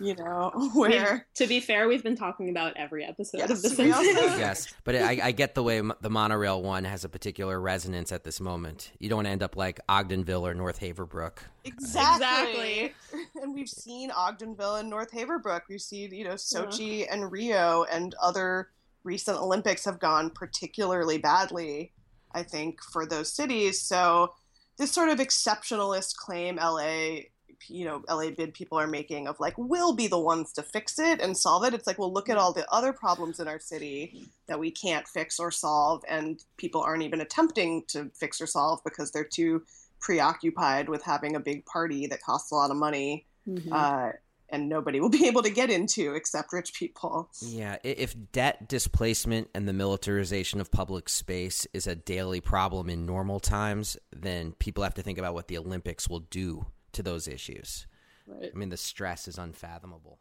[0.00, 3.68] you know where to be fair we've been talking about every episode yes, of the
[3.68, 4.06] simpsons.
[4.38, 8.22] yes but I, I, get the way the monorail one has a particular resonance at
[8.22, 8.92] this moment.
[8.98, 12.94] You don't want to end up like ogdenville or north haverbrook exactly, exactly.
[13.42, 15.62] and we've seen Ogdenville and North Haverbrook.
[15.68, 17.06] We see, you know, Sochi yeah.
[17.10, 18.68] and Rio and other
[19.04, 21.92] recent Olympics have gone particularly badly,
[22.32, 23.80] I think, for those cities.
[23.80, 24.34] So
[24.78, 27.20] this sort of exceptionalist claim LA,
[27.68, 30.98] you know, LA bid people are making of like, we'll be the ones to fix
[30.98, 31.74] it and solve it.
[31.74, 35.06] It's like, well, look at all the other problems in our city that we can't
[35.06, 39.62] fix or solve, and people aren't even attempting to fix or solve because they're too
[40.02, 43.72] preoccupied with having a big party that costs a lot of money mm-hmm.
[43.72, 44.10] uh,
[44.50, 47.30] and nobody will be able to get into except rich people.
[47.40, 53.06] Yeah, if debt displacement and the militarization of public space is a daily problem in
[53.06, 57.26] normal times, then people have to think about what the Olympics will do to those
[57.26, 57.86] issues.
[58.26, 58.50] Right.
[58.54, 60.18] I mean, the stress is unfathomable.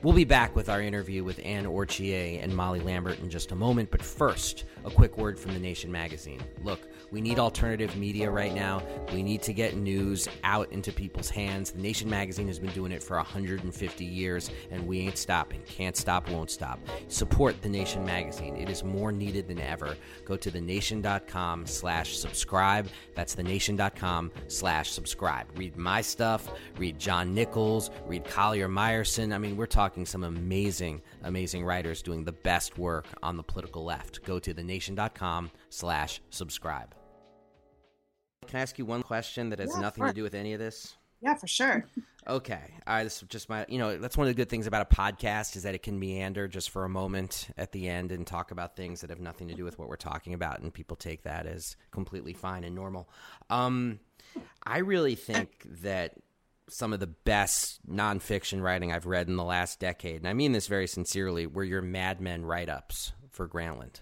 [0.00, 3.56] We'll be back with our interview with Anne Orchier and Molly Lambert in just a
[3.56, 6.40] moment, but first, a quick word from The Nation magazine.
[6.62, 6.78] Look,
[7.10, 8.80] we need alternative media right now.
[9.12, 11.72] We need to get news out into people's hands.
[11.72, 15.62] The Nation magazine has been doing it for 150 years, and we ain't stopping.
[15.66, 16.78] Can't stop, won't stop.
[17.08, 18.54] Support The Nation magazine.
[18.54, 19.96] It is more needed than ever.
[20.24, 22.86] Go to thenation.com slash subscribe.
[23.16, 25.46] That's thenation.com slash subscribe.
[25.58, 29.34] Read my stuff, read John Nichols, read Collier Meyerson.
[29.34, 33.42] I mean, we're talking talking some amazing, amazing writers doing the best work on the
[33.42, 34.22] political left.
[34.22, 36.94] Go to thenation.com slash subscribe.
[38.46, 40.58] Can I ask you one question that has yeah, nothing to do with any of
[40.58, 40.94] this?
[41.22, 41.86] Yeah, for sure.
[42.26, 42.74] Okay.
[42.86, 43.04] All right.
[43.04, 45.56] This is just my, you know, that's one of the good things about a podcast
[45.56, 48.76] is that it can meander just for a moment at the end and talk about
[48.76, 50.60] things that have nothing to do with what we're talking about.
[50.60, 53.08] And people take that as completely fine and normal.
[53.48, 54.00] Um,
[54.66, 56.16] I really think that
[56.68, 60.52] some of the best nonfiction writing I've read in the last decade, and I mean
[60.52, 64.00] this very sincerely, were your Mad Men write ups for Grantland.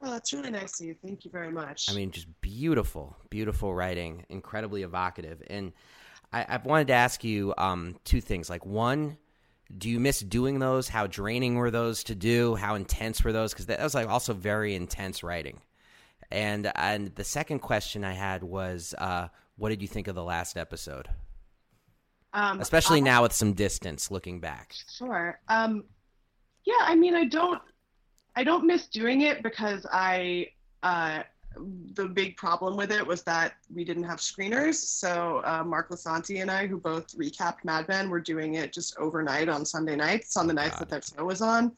[0.00, 0.94] Well, that's really nice of you.
[1.02, 1.90] Thank you very much.
[1.90, 5.42] I mean, just beautiful, beautiful writing, incredibly evocative.
[5.48, 5.72] And
[6.30, 8.50] I, I wanted to ask you um, two things.
[8.50, 9.16] Like, one,
[9.78, 10.88] do you miss doing those?
[10.88, 12.54] How draining were those to do?
[12.54, 13.54] How intense were those?
[13.54, 15.62] Because that was like also very intense writing.
[16.30, 20.22] And and the second question I had was, uh, what did you think of the
[20.22, 21.08] last episode?
[22.34, 24.74] Um, Especially now with some distance looking back.
[24.92, 25.38] Sure.
[25.48, 25.84] Um,
[26.66, 27.62] yeah, I mean, I don't,
[28.34, 30.48] I don't miss doing it because I,
[30.82, 31.22] uh,
[31.94, 34.74] the big problem with it was that we didn't have screeners.
[34.74, 38.96] So uh, Mark Lisanti and I, who both recapped Mad Men, were doing it just
[38.98, 40.80] overnight on Sunday nights, on the nights God.
[40.80, 41.72] that that show was on,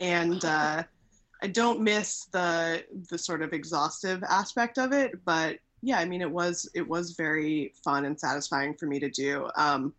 [0.00, 0.82] and uh,
[1.42, 6.20] I don't miss the the sort of exhaustive aspect of it, but yeah, I mean,
[6.20, 9.48] it was it was very fun and satisfying for me to do.
[9.56, 9.94] Um,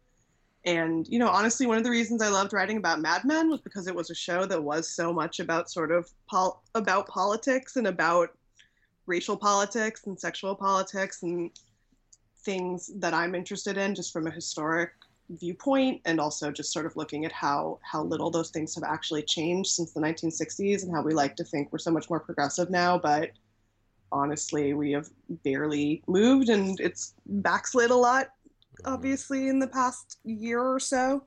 [0.63, 3.62] and you know, honestly, one of the reasons I loved writing about Mad Men was
[3.62, 7.78] because it was a show that was so much about sort of pol- about politics
[7.78, 8.30] and about
[9.08, 11.50] racial politics and sexual politics and
[12.44, 14.91] things that I'm interested in, just from a historic
[15.30, 19.24] viewpoint, and also just sort of looking at how how little those things have actually
[19.24, 22.69] changed since the 1960s, and how we like to think we're so much more progressive
[22.69, 23.32] now, but
[24.12, 25.09] honestly, we have
[25.43, 28.29] barely moved and it's backslid a lot,
[28.85, 31.23] obviously, in the past year or so,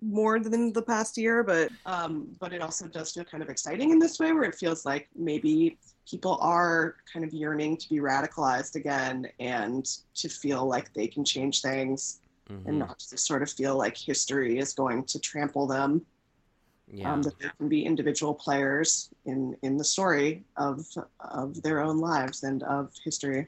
[0.00, 1.42] more than the past year.
[1.42, 4.54] But um, but it also does feel kind of exciting in this way, where it
[4.54, 10.66] feels like maybe people are kind of yearning to be radicalized again and to feel
[10.66, 12.20] like they can change things
[12.50, 12.68] mm-hmm.
[12.68, 16.04] and not to sort of feel like history is going to trample them
[16.92, 17.12] yeah.
[17.12, 20.86] um, that they can be individual players in in the story of
[21.20, 23.46] of their own lives and of history.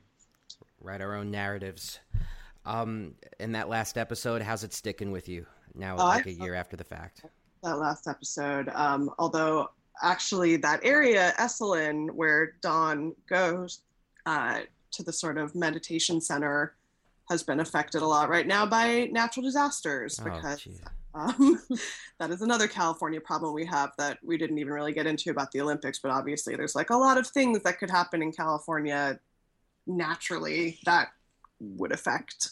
[0.80, 2.00] Write our own narratives.
[2.66, 6.54] Um, in that last episode, how's it sticking with you now, uh, like a year
[6.54, 7.24] after the fact?
[7.62, 9.70] That last episode, um, although
[10.02, 13.80] actually that area, Esalen, where Don goes
[14.26, 14.60] uh,
[14.92, 16.74] to the sort of meditation center,
[17.30, 20.66] has been affected a lot right now by natural disasters oh, because
[21.14, 21.60] um,
[22.18, 25.50] that is another California problem we have that we didn't even really get into about
[25.52, 25.98] the Olympics.
[25.98, 29.18] But obviously, there's like a lot of things that could happen in California
[29.86, 31.08] naturally that
[31.60, 32.50] would affect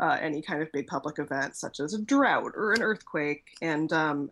[0.00, 3.44] uh, any kind of big public event, such as a drought or an earthquake.
[3.60, 4.30] And um,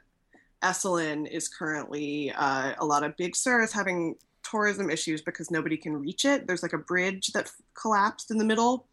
[0.62, 5.76] Esalen is currently uh, a lot of Big Sur is having tourism issues because nobody
[5.76, 6.46] can reach it.
[6.46, 8.86] There's like a bridge that collapsed in the middle,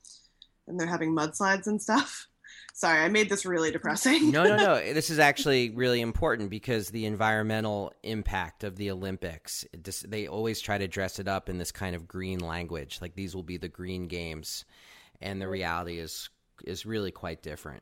[0.67, 2.27] and they're having mudslides and stuff.
[2.77, 4.29] Sorry, I made this really depressing.
[4.29, 4.75] no, no, no.
[4.93, 10.61] This is actually really important because the environmental impact of the Olympics, just, they always
[10.61, 13.57] try to dress it up in this kind of green language, like these will be
[13.57, 14.63] the green games,
[15.19, 16.29] and the reality is
[16.65, 17.81] is really quite different.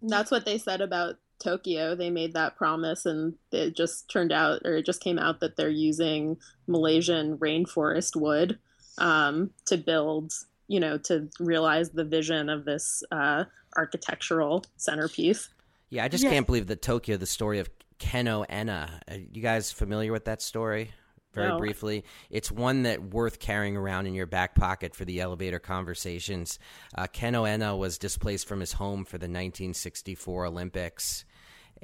[0.00, 1.94] That's what they said about Tokyo.
[1.94, 5.56] They made that promise, and it just turned out, or it just came out that
[5.56, 8.58] they're using Malaysian rainforest wood
[8.96, 10.32] um, to build,
[10.68, 13.44] you know, to realize the vision of this uh,
[13.76, 15.48] architectural centerpiece.
[15.90, 19.00] Yeah, I just can't believe that Tokyo, the story of Keno Ena.
[19.08, 20.92] Are you guys familiar with that story?
[21.34, 21.58] Very no.
[21.58, 26.60] briefly, it's one that worth carrying around in your back pocket for the elevator conversations.
[26.96, 31.24] Uh, Keno Ena was displaced from his home for the 1964 Olympics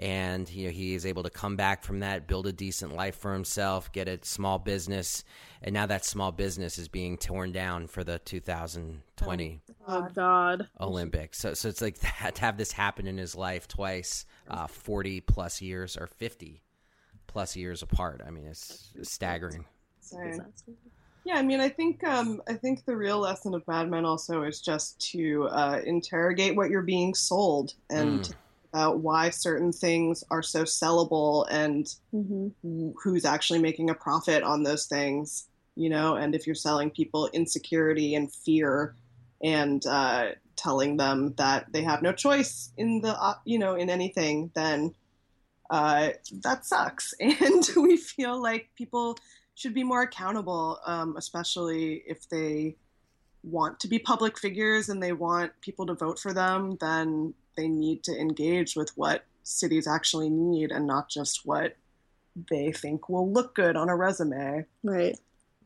[0.01, 3.14] and you know he is able to come back from that build a decent life
[3.16, 5.22] for himself get a small business.
[5.62, 10.68] And now that small business is being torn down for the 2020 oh god.
[10.80, 11.38] Olympics.
[11.38, 15.20] So, so it's like that, to have this happen in his life twice uh, 40
[15.20, 16.62] plus years or 50
[17.26, 18.22] plus years apart.
[18.26, 19.66] I mean it's, it's staggering
[21.24, 24.42] yeah i mean i think um, i think the real lesson of mad men also
[24.42, 28.34] is just to uh, interrogate what you're being sold and mm
[28.73, 32.91] about why certain things are so sellable and mm-hmm.
[33.03, 37.29] who's actually making a profit on those things, you know, and if you're selling people
[37.33, 38.95] insecurity and fear
[39.43, 43.91] and uh, telling them that they have no choice in the, uh, you know, in
[43.91, 44.95] anything, then
[45.71, 46.11] uh,
[46.43, 47.14] that sucks.
[47.21, 49.18] And we feel like people
[49.55, 52.77] should be more accountable, um, especially if they
[53.43, 57.68] want to be public figures and they want people to vote for them, then they
[57.68, 61.76] need to engage with what cities actually need and not just what
[62.50, 64.64] they think will look good on a resume.
[64.82, 65.18] Right.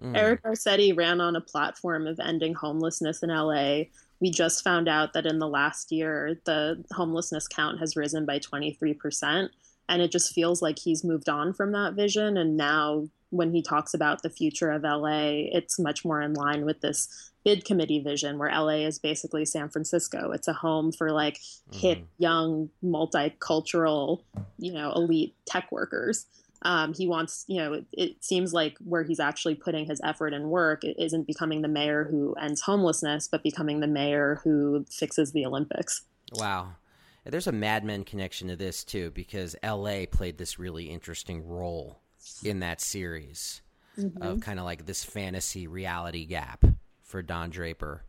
[0.02, 0.16] Mm.
[0.16, 3.84] Eric Garcetti ran on a platform of ending homelessness in LA.
[4.20, 8.40] We just found out that in the last year, the homelessness count has risen by
[8.40, 9.48] 23%.
[9.88, 12.36] And it just feels like he's moved on from that vision.
[12.36, 16.64] And now, when he talks about the future of LA, it's much more in line
[16.64, 20.32] with this bid committee vision where LA is basically San Francisco.
[20.32, 21.38] It's a home for like
[21.72, 22.06] hip, mm.
[22.18, 24.22] young, multicultural,
[24.58, 26.26] you know, elite tech workers.
[26.62, 30.32] Um, he wants, you know, it, it, seems like where he's actually putting his effort
[30.32, 35.32] and work isn't becoming the mayor who ends homelessness, but becoming the mayor who fixes
[35.32, 36.02] the Olympics.
[36.32, 36.76] Wow.
[37.26, 42.00] There's a Mad Men connection to this too, because LA played this really interesting role
[42.42, 43.60] in that series
[43.98, 44.22] mm-hmm.
[44.22, 46.64] of kind of like this fantasy reality gap
[47.14, 48.02] for Don Draper.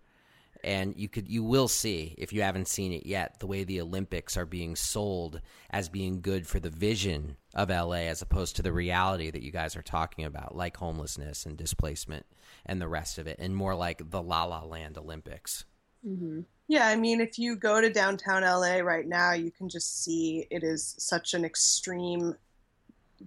[0.64, 3.82] And you could you will see if you haven't seen it yet the way the
[3.82, 8.64] Olympics are being sold as being good for the vision of LA as opposed to
[8.64, 12.26] the reality that you guys are talking about like homelessness and displacement
[12.66, 15.66] and the rest of it and more like the La La Land Olympics.
[16.04, 16.40] Mm-hmm.
[16.68, 20.48] Yeah, I mean, if you go to downtown LA right now, you can just see
[20.50, 22.34] it is such an extreme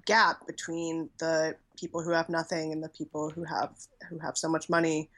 [0.07, 3.70] gap between the people who have nothing and the people who have
[4.09, 5.09] who have so much money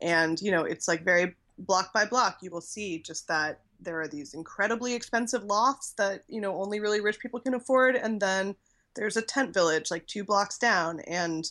[0.00, 4.00] and you know it's like very block by block you will see just that there
[4.00, 8.20] are these incredibly expensive lofts that you know only really rich people can afford and
[8.20, 8.54] then
[8.96, 11.00] there's a tent village like two blocks down.
[11.00, 11.50] And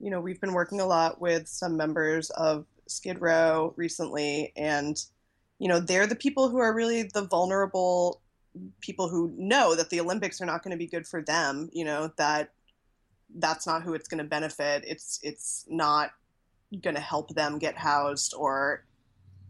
[0.00, 5.02] you know we've been working a lot with some members of skid row recently and
[5.58, 8.20] you know they're the people who are really the vulnerable
[8.80, 11.84] people who know that the olympics are not going to be good for them you
[11.84, 12.50] know that
[13.36, 14.84] that's not who it's going to benefit.
[14.86, 16.12] It's it's not
[16.82, 18.84] going to help them get housed or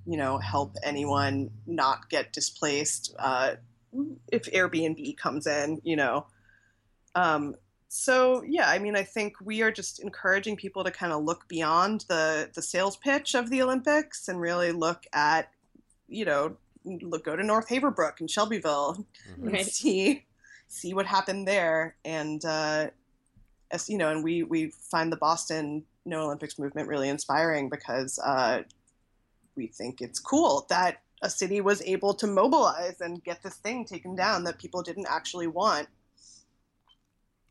[0.07, 3.55] you know help anyone not get displaced uh,
[4.31, 6.27] if airbnb comes in you know
[7.15, 7.55] um,
[7.89, 11.47] so yeah i mean i think we are just encouraging people to kind of look
[11.49, 15.49] beyond the the sales pitch of the olympics and really look at
[16.09, 19.45] you know look go to north haverbrook and shelbyville mm-hmm.
[19.45, 19.67] and right.
[19.67, 20.25] see
[20.67, 22.89] see what happened there and uh
[23.71, 28.19] as you know and we we find the boston no Olympics movement really inspiring because
[28.19, 28.63] uh,
[29.57, 33.85] we think it's cool that a city was able to mobilize and get this thing
[33.85, 35.89] taken down that people didn't actually want.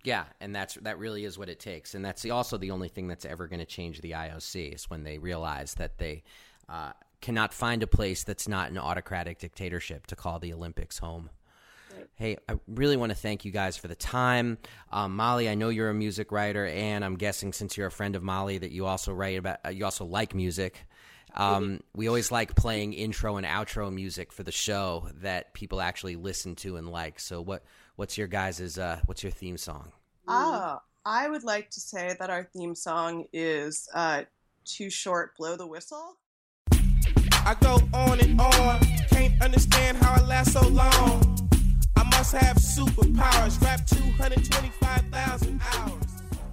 [0.03, 3.07] Yeah, and that's that really is what it takes, and that's also the only thing
[3.07, 6.24] that's ever going to change the IOC is when they realize that they
[6.68, 6.91] uh,
[7.22, 11.30] cannot find a place that's not an autocratic dictatorship to call the Olympics home.
[12.16, 14.58] Hey, I really want to thank you guys for the time.
[14.91, 18.16] Um, Molly, I know you're a music writer, and I'm guessing since you're a friend
[18.16, 20.86] of Molly that you also write about, uh, you also like music.
[21.36, 26.16] Um, we always like playing intro and outro music for the show that people actually
[26.16, 27.20] listen to and like.
[27.20, 27.64] So, what
[27.95, 29.91] what's your guys's uh, what's your theme song?
[30.28, 34.24] Oh, I would like to say that our theme song is uh,
[34.64, 36.18] "Too Short, Blow the Whistle."
[37.45, 38.80] I go on and on,
[39.10, 41.51] can't understand how I last so long.
[42.24, 46.03] I must have superpowers, rap 225,000 hours.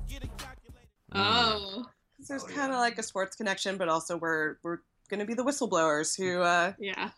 [0.08, 0.88] Get a calculator.
[1.12, 1.86] Oh,
[2.28, 6.16] There's kind of like a sports connection, but also we're we're gonna be the whistleblowers
[6.16, 7.10] who uh, yeah.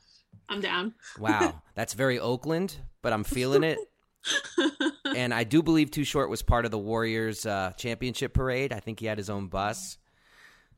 [0.51, 0.93] I'm down.
[1.19, 3.79] Wow, that's very Oakland, but I'm feeling it.
[5.17, 8.71] and I do believe Too Short was part of the Warriors uh, championship parade.
[8.71, 9.97] I think he had his own bus.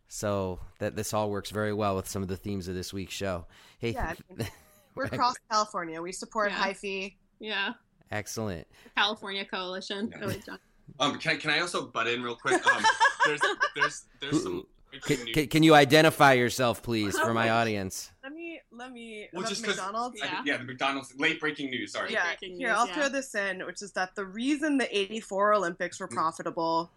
[0.06, 3.14] So that this all works very well with some of the themes of this week's
[3.14, 3.46] show.
[3.80, 4.48] Hey, Yeah, I mean,
[4.94, 6.00] we're across California.
[6.00, 6.58] We support Yeah.
[6.68, 7.14] hyphy.
[7.40, 7.72] Yeah.
[8.10, 8.66] excellent.
[8.96, 10.10] California Coalition.
[10.12, 10.20] Yeah.
[10.26, 10.58] Go John.
[11.00, 12.64] Um, can, can I also butt in real quick?
[12.66, 12.84] Um,
[13.26, 13.40] there's
[13.74, 14.66] there's there's some
[15.02, 18.10] Can, can, can you identify yourself, please, for my audience?
[18.22, 20.20] Let me let me Well, about just 'cause- McDonald's.
[20.22, 20.42] I- Yeah.
[20.44, 21.92] yeah, the McDonald's late breaking news.
[21.92, 22.12] Sorry.
[22.12, 22.94] Yeah, Breaking here news, I'll yeah.
[22.94, 26.12] throw this in, which is that the reason the '84 Olympics were Mm.
[26.14, 26.90] profitable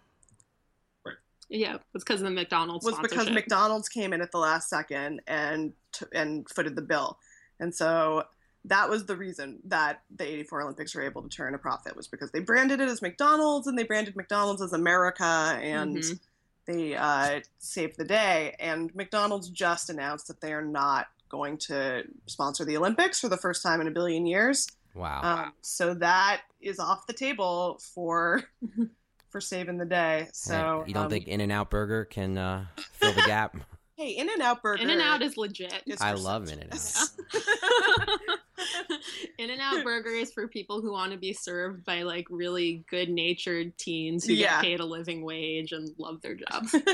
[1.49, 3.29] Yeah, it's because of the McDonald's was because.
[3.31, 7.17] McDonald's came in at the last second and t- and footed the bill,
[7.61, 8.25] and so
[8.67, 12.07] that was the reason that the '84 Olympics were able to turn a profit was
[12.07, 15.23] because they branded it as McDonald's and they branded McDonald's as America
[15.61, 16.19] and Mhm.
[16.65, 18.55] they uh, saved the day.
[18.59, 23.37] And McDonald's just announced that they are not going to sponsor the Olympics for the
[23.37, 24.67] first time in a billion years.
[24.95, 25.21] Wow.
[25.23, 28.43] Um, so that is off the table for
[29.29, 30.27] for saving the day.
[30.33, 33.55] So Hey, you don't um, think In and Out Burger can uh, fill the gap?
[33.99, 34.83] Hey, In and Out Burger.
[34.83, 35.73] In and Out is legit.
[35.87, 37.09] is I love In-N-Out.
[39.37, 42.83] In and Out Burger is for people who want to be served by like really
[42.89, 44.55] good natured teens who Yeah.
[44.55, 46.73] get paid a living wage and love their jobs.
[46.87, 46.89] I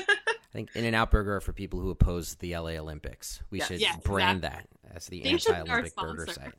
[0.51, 3.41] think In and Out Burger are for people who oppose the LA Olympics.
[3.49, 3.67] We Yes.
[3.67, 6.53] should Yes, brand that as the They should be our anti-Olympic burger site.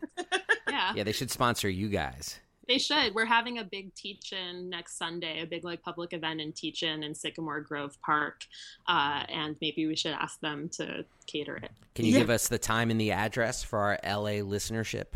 [0.68, 0.92] yeah.
[0.96, 2.40] Yeah, they should sponsor you guys.
[2.66, 3.14] They should.
[3.14, 7.14] We're having a big teach-in next Sunday, a big like public event in teach-in in
[7.14, 8.44] Sycamore Grove Park,
[8.88, 11.70] uh, and maybe we should ask them to cater it.
[11.94, 12.20] Can you Yeah.
[12.20, 15.06] give us the time and the address for our LA listenership?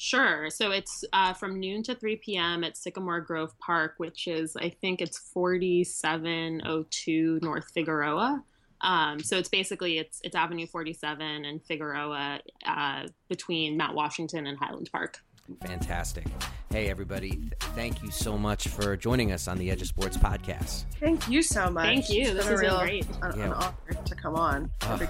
[0.00, 0.48] Sure.
[0.50, 2.62] So it's uh, from noon to 3 p.m.
[2.62, 8.44] at Sycamore Grove Park, which is, I think it's 4702 North Figueroa.
[8.80, 14.56] Um, so it's basically it's it's Avenue 47 and Figueroa uh, between Mount Washington and
[14.56, 15.18] Highland Park.
[15.66, 16.26] Fantastic.
[16.70, 17.30] Hey, everybody.
[17.30, 20.84] Th- thank you so much for joining us on the Edge of Sports podcast.
[21.00, 21.84] Thank you so much.
[21.86, 22.22] Thank you.
[22.22, 23.06] It's This is a real, great.
[23.22, 23.74] An, an honor
[24.04, 24.70] to come on.
[24.82, 25.08] Ugh.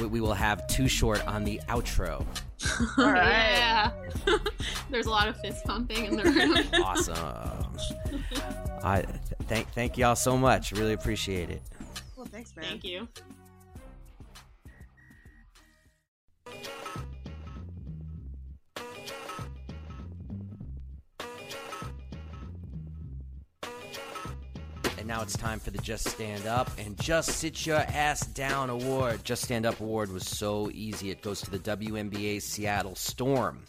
[0.00, 2.24] We, we will have Too Short on the outro.
[2.98, 3.24] All right.
[3.24, 3.90] yeah.
[4.90, 6.58] There's a lot of fist pumping in the room.
[6.84, 7.16] Awesome.
[8.84, 9.16] I th-
[9.48, 10.72] thank thank y'all so much.
[10.72, 11.62] Really appreciate it.
[12.16, 12.64] Well, thanks, man.
[12.64, 13.08] Thank you.
[25.12, 29.22] Now it's time for the Just Stand Up and Just Sit Your Ass Down award.
[29.24, 31.10] Just Stand Up award was so easy.
[31.10, 33.62] It goes to the WNBA Seattle Storm,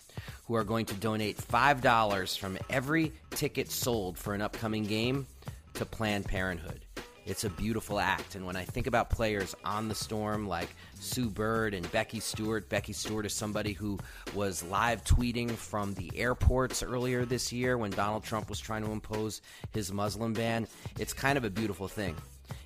[0.47, 5.27] who are going to donate $5 from every ticket sold for an upcoming game
[5.73, 6.79] to Planned Parenthood.
[7.25, 8.35] It's a beautiful act.
[8.35, 12.67] And when I think about players on the Storm like Sue Bird and Becky Stewart,
[12.67, 13.97] Becky Stewart is somebody who
[14.33, 18.91] was live tweeting from the airports earlier this year when Donald Trump was trying to
[18.91, 20.67] impose his Muslim ban.
[20.99, 22.15] It's kind of a beautiful thing.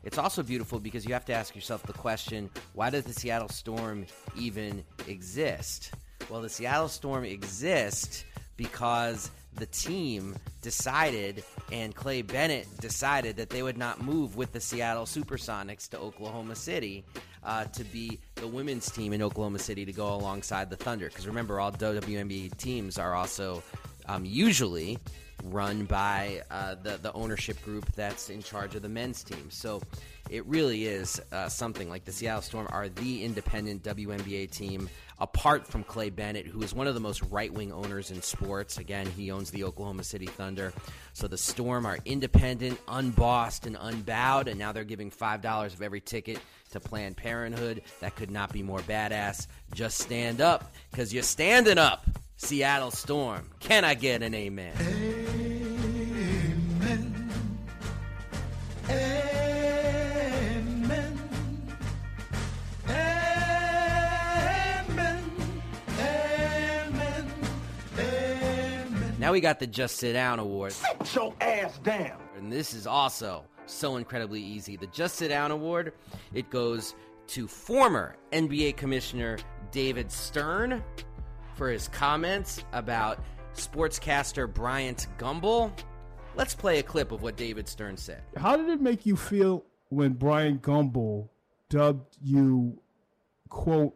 [0.04, 3.50] It's also beautiful because you have to ask yourself the question why does the Seattle
[3.50, 4.06] Storm
[4.36, 5.92] even exist?
[6.30, 13.64] Well, the Seattle Storm exists because the team decided and Clay Bennett decided that they
[13.64, 17.04] would not move with the Seattle Supersonics to Oklahoma City
[17.44, 21.08] uh, to be the women's team in Oklahoma City to go alongside the Thunder.
[21.08, 23.64] Because remember, all WNBA teams are also
[24.08, 24.98] um, usually
[25.44, 29.50] run by uh, the the ownership group that's in charge of the men's team.
[29.50, 29.82] So
[30.30, 34.90] it really is uh, something like the Seattle Storm are the independent WNBA team
[35.20, 38.78] apart from Clay Bennett, who is one of the most right wing owners in sports.
[38.78, 40.74] Again, he owns the Oklahoma City Thunder.
[41.14, 46.02] So the Storm are independent, unbossed, and unbowed, and now they're giving $5 of every
[46.02, 46.40] ticket
[46.72, 47.82] to Planned Parenthood.
[48.02, 49.48] That could not be more badass.
[49.74, 52.06] Just stand up, because you're standing up.
[52.40, 53.50] Seattle Storm.
[53.60, 54.74] Can I get an amen?
[54.80, 55.57] Amen.
[69.28, 70.72] Now we got the Just Sit Down Award.
[70.72, 72.18] Sit your ass down.
[72.38, 74.78] And this is also so incredibly easy.
[74.78, 75.92] The Just Sit Down Award,
[76.34, 76.96] it goes
[77.28, 79.38] to former NBA Commissioner
[79.70, 80.82] David Stern
[81.56, 83.20] for his comments about
[83.54, 85.74] sportscaster Bryant Gumbel.
[86.38, 88.22] Let's play a clip of what David Stern said.
[88.38, 91.28] How did it make you feel when Brian Gumbel
[91.68, 92.80] dubbed you,
[93.50, 93.94] quote,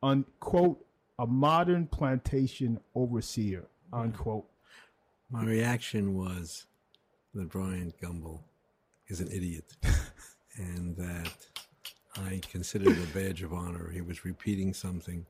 [0.00, 0.86] unquote,
[1.18, 4.46] a modern plantation overseer, unquote?
[5.30, 6.66] My reaction was
[7.34, 8.40] that Brian Gumbel
[9.08, 9.76] is an idiot
[10.56, 11.32] and that
[12.16, 13.90] I considered it a badge of honor.
[13.90, 15.24] He was repeating something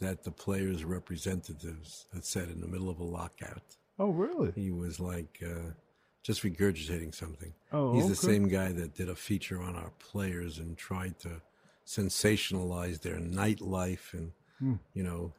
[0.00, 3.76] that the players' representatives had said in the middle of a lockout.
[3.98, 4.52] Oh, really?
[4.54, 5.70] He was like uh,
[6.22, 7.52] just regurgitating something.
[7.72, 11.40] Oh, He's the same guy that did a feature on our players and tried to
[11.86, 14.12] sensationalize their nightlife.
[14.12, 14.74] And, Hmm.
[14.92, 15.32] you know,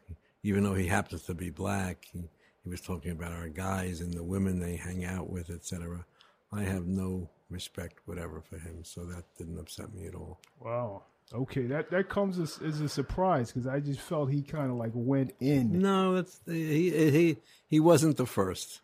[0.44, 2.30] even though he happens to be black, he,
[2.70, 6.06] he was talking about our guys and the women they hang out with, etc.
[6.54, 10.40] I have no respect whatever for him, so that didn't upset me at all.
[10.60, 11.02] Wow.
[11.34, 14.78] Okay, that that comes as, as a surprise because I just felt he kind of
[14.78, 15.80] like went in.
[15.80, 18.82] No, that's he he he wasn't the first.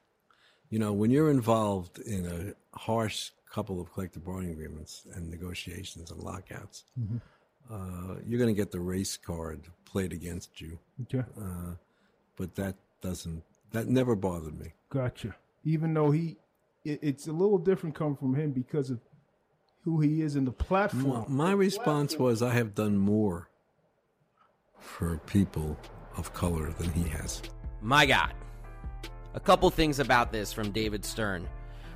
[0.71, 6.09] You know, when you're involved in a harsh couple of collective bargaining agreements and negotiations
[6.09, 7.21] and lockouts, Mhm.
[7.69, 10.79] uh, you're going to get the race card played against you.
[11.03, 11.23] Okay.
[11.39, 11.75] Uh,
[12.35, 13.43] but that doesn't
[13.75, 14.73] that never bothered me.
[14.89, 15.35] Gotcha.
[15.63, 16.37] Even though he,
[16.83, 18.99] it, it's a little different coming from him because of
[19.83, 21.25] who he is in the My, platform.
[21.27, 23.49] my response was, I have done more
[24.79, 25.77] for people
[26.17, 27.41] of color than he has.
[27.81, 28.33] My God.
[29.33, 31.47] A couple things about this from David Stern.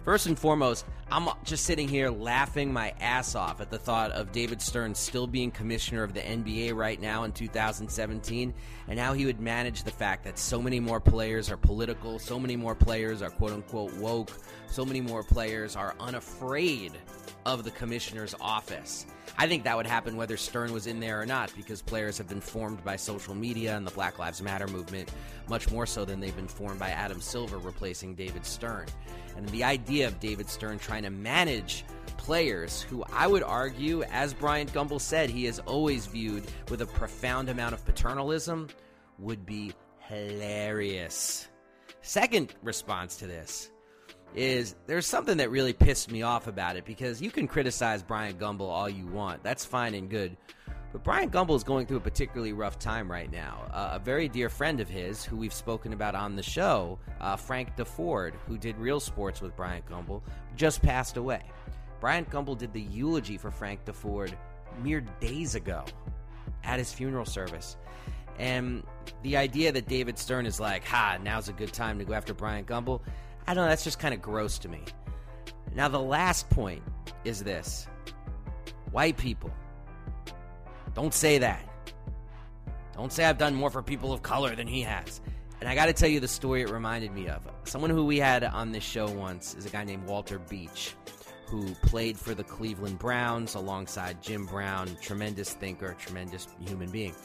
[0.10, 4.32] First and foremost, I'm just sitting here laughing my ass off at the thought of
[4.32, 8.52] David Stern still being commissioner of the NBA right now in 2017
[8.88, 12.40] and how he would manage the fact that so many more players are political, so
[12.40, 14.32] many more players are quote unquote woke,
[14.66, 16.94] so many more players are unafraid
[17.54, 19.06] of the commissioner's office.
[19.38, 22.28] I think that would happen whether Stern was in there or not because players have
[22.28, 25.12] been formed by social media and the Black Lives Matter movement
[25.48, 28.88] much more so than they've been formed by Adam Silver replacing David Stern.
[29.38, 31.86] And the idea of David Stern trying to manage
[32.18, 36.86] players who I would argue, as Brian Gumbel said, he is always viewed with a
[36.86, 38.68] profound amount of paternalism
[39.18, 41.48] would be hilarious.
[42.02, 43.72] Second response to this
[44.36, 48.36] is there's something that really pissed me off about it because you can criticize Brian
[48.38, 49.44] Gumbel all you want.
[49.44, 50.38] That's fine and good.
[50.92, 53.64] But Brian Gumbel is going through a particularly rough time right now.
[53.72, 57.36] Uh, a very dear friend of his, who we've spoken about on the show, uh,
[57.36, 60.22] Frank Deford, who did Real Sports with Brian Gumbel,
[60.56, 61.44] just passed away.
[62.00, 64.34] Brian Gumbel did the eulogy for Frank Deford
[64.82, 65.86] mere days ago
[66.64, 67.78] at his funeral service.
[68.40, 68.84] And
[69.22, 72.34] the idea that David Stern is like, ha, now's a good time to go after
[72.34, 73.02] Brian Gumbel,
[73.50, 74.84] I don't know, that's just kind of gross to me.
[75.74, 76.84] Now, the last point
[77.26, 77.88] is this
[78.92, 79.52] white people,
[80.94, 81.68] don't say that.
[82.94, 85.20] Don't say I've done more for people of color than he has.
[85.62, 87.42] And I got to tell you the story it reminded me of.
[87.64, 90.94] Someone who we had on this show once is a guy named Walter Beach,
[91.48, 97.16] who played for the Cleveland Browns alongside Jim Brown, tremendous thinker, tremendous human being.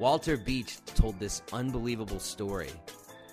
[0.00, 2.70] Walter Beach told this unbelievable story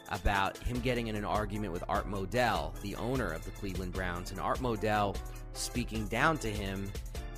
[0.10, 4.32] about him getting in an argument with Art Modell, the owner of the Cleveland Browns,
[4.32, 5.18] and Art Modell
[5.54, 6.92] speaking down to him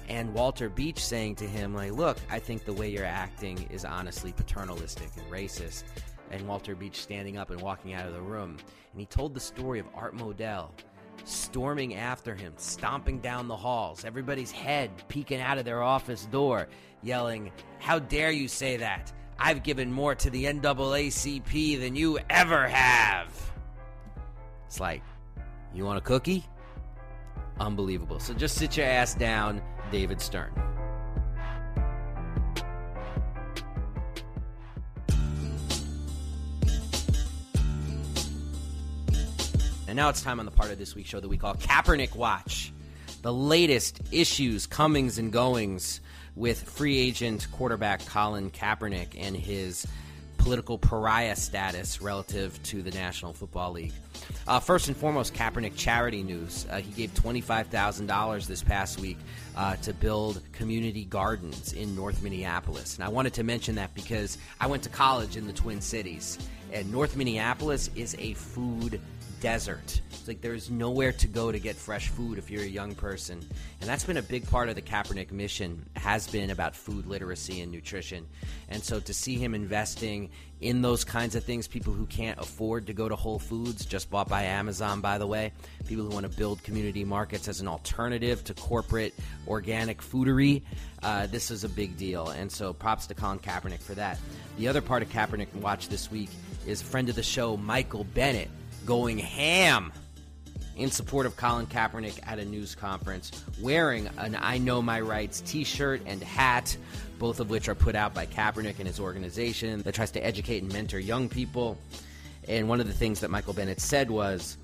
[0.10, 3.86] and Walter Beach saying to him like, "Look, I think the way you're acting is
[3.86, 5.84] honestly paternalistic and racist."
[6.32, 8.58] And Walter Beach standing up and walking out of the room.
[8.92, 10.70] And he told the story of Art Modell
[11.26, 16.68] storming after him, stomping down the halls, everybody's head peeking out of their office door,
[17.04, 19.12] yelling, How dare you say that?
[19.40, 23.52] I've given more to the NAACP than you ever have.
[24.68, 25.02] It's like,
[25.74, 26.46] you want a cookie?
[27.60, 28.20] Unbelievable.
[28.20, 29.62] So just sit your ass down,
[29.92, 30.52] David Stern.
[39.88, 42.16] And now it's time on the part of this week's show that we call Kaepernick
[42.16, 42.74] Watch.
[43.22, 46.02] The latest issues, comings, and goings
[46.40, 49.86] with free agent quarterback Colin Kaepernick and his
[50.38, 53.92] political pariah status relative to the National Football League.
[54.48, 56.66] Uh, first and foremost, Kaepernick charity news.
[56.72, 59.18] Uh, he gave $25,000 this past week
[59.58, 62.96] uh, to build community gardens in North Minneapolis.
[62.96, 66.40] And I wanted to mention that because I went to college in the Twin Cities,
[66.72, 69.02] and North Minneapolis is a food
[69.40, 70.02] desert.
[70.12, 73.40] It's like there's nowhere to go to get fresh food if you're a young person.
[73.80, 77.62] And that's been a big part of the Kaepernick mission, has been about food literacy
[77.62, 78.28] and nutrition.
[78.70, 80.30] And so to see him investing
[80.62, 84.10] in those kinds of things, people who can't afford to go to Whole Foods, just
[84.10, 85.54] bought by Amazon, by the way,
[85.88, 89.14] people who want to build community markets as an alternative to corporate
[89.48, 90.64] organic foodery,
[91.02, 92.30] uh, this is a big deal.
[92.30, 94.20] And so props to Colin Kaepernick for that.
[94.58, 96.30] The other part of Kaepernick watch this week
[96.68, 98.50] is friend of the show, Michael Bennett
[98.86, 99.92] going ham
[100.80, 105.42] in support of Colin Kaepernick at a news conference, wearing an I Know My Rights
[105.42, 106.76] t shirt and hat,
[107.20, 110.64] both of which are put out by Kaepernick and his organization that tries to educate
[110.64, 111.78] and mentor young people.
[112.48, 114.58] And one of the things that Michael Bennett said was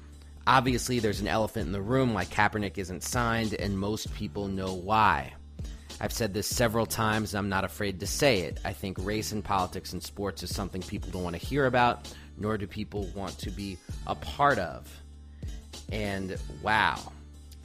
[0.47, 4.73] obviously there's an elephant in the room why Kaepernick isn't signed, and most people know
[4.73, 5.33] why.
[5.99, 8.59] I've said this several times, and I'm not afraid to say it.
[8.65, 12.13] I think race and politics and sports is something people don't want to hear about
[12.37, 13.77] nor do people want to be
[14.07, 14.87] a part of.
[15.91, 16.99] And wow,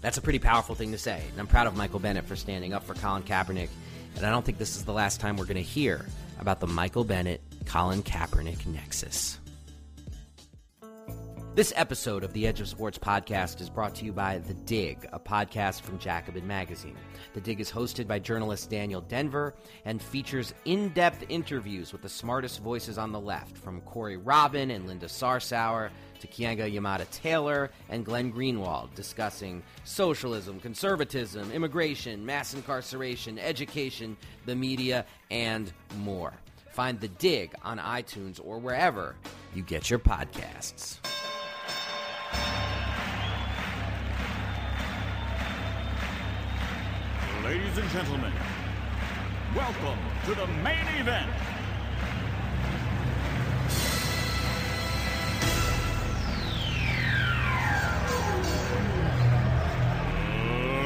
[0.01, 1.23] that's a pretty powerful thing to say.
[1.31, 3.69] And I'm proud of Michael Bennett for standing up for Colin Kaepernick.
[4.17, 6.07] And I don't think this is the last time we're going to hear
[6.39, 9.39] about the Michael Bennett Colin Kaepernick nexus.
[11.57, 15.09] This episode of the Edge of Sports podcast is brought to you by The Dig,
[15.13, 16.97] a podcast from Jacobin Magazine.
[17.35, 22.09] The Dig is hosted by journalist Daniel Denvir and features in depth interviews with the
[22.09, 25.91] smartest voices on the left, from Corey Robin and Linda Sarsour
[26.21, 35.05] to Keeanga-Yamahtta Taylor and Glenn Greenwald, discussing socialism, conservatism, immigration, mass incarceration, education, the media,
[35.33, 36.33] and more.
[36.71, 39.17] Find The Dig on iTunes or wherever
[39.53, 40.99] you get your podcasts.
[47.45, 48.33] Ladies and gentlemen,
[49.57, 51.31] welcome to the main event.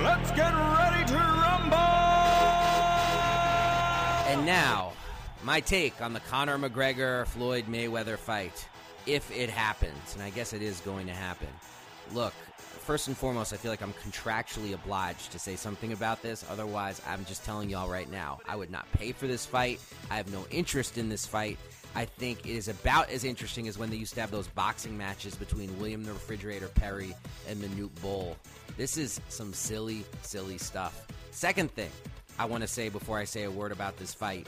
[0.02, 1.76] Let's get ready to rumble!
[4.26, 4.92] And now,
[5.42, 8.68] my take on the Conor McGregor Floyd Mayweather fight,
[9.06, 11.48] if it happens, and I guess it is going to happen.
[12.12, 16.44] Look, first and foremost, I feel like I'm contractually obliged to say something about this.
[16.50, 19.80] Otherwise, I'm just telling y'all right now, I would not pay for this fight.
[20.10, 21.58] I have no interest in this fight.
[21.96, 24.98] I think it is about as interesting as when they used to have those boxing
[24.98, 27.14] matches between William the Refrigerator Perry
[27.48, 28.36] and Manute Bol.
[28.76, 31.06] This is some silly, silly stuff.
[31.30, 31.90] Second thing
[32.38, 34.46] I want to say before I say a word about this fight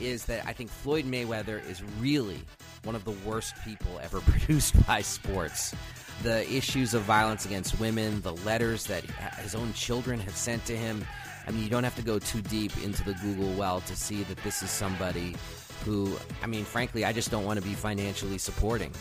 [0.00, 2.40] is that I think Floyd Mayweather is really
[2.84, 5.74] one of the worst people ever produced by sports.
[6.22, 9.04] The issues of violence against women, the letters that
[9.40, 11.04] his own children have sent to him.
[11.46, 14.22] I mean, you don't have to go too deep into the Google well to see
[14.24, 15.36] that this is somebody
[15.84, 18.92] who, I mean, frankly, I just don't want to be financially supporting.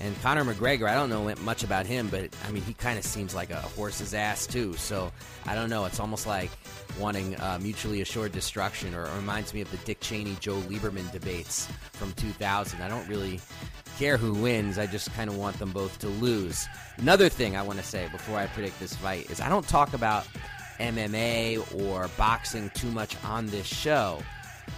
[0.00, 3.04] And Conor McGregor, I don't know much about him, but I mean, he kind of
[3.04, 4.74] seems like a horse's ass too.
[4.74, 5.10] So
[5.46, 5.84] I don't know.
[5.86, 6.50] It's almost like
[6.98, 11.10] wanting uh, mutually assured destruction, or, or reminds me of the Dick Cheney Joe Lieberman
[11.12, 12.82] debates from 2000.
[12.82, 13.40] I don't really
[13.98, 14.78] care who wins.
[14.78, 16.66] I just kind of want them both to lose.
[16.98, 19.94] Another thing I want to say before I predict this fight is I don't talk
[19.94, 20.26] about
[20.78, 24.22] MMA or boxing too much on this show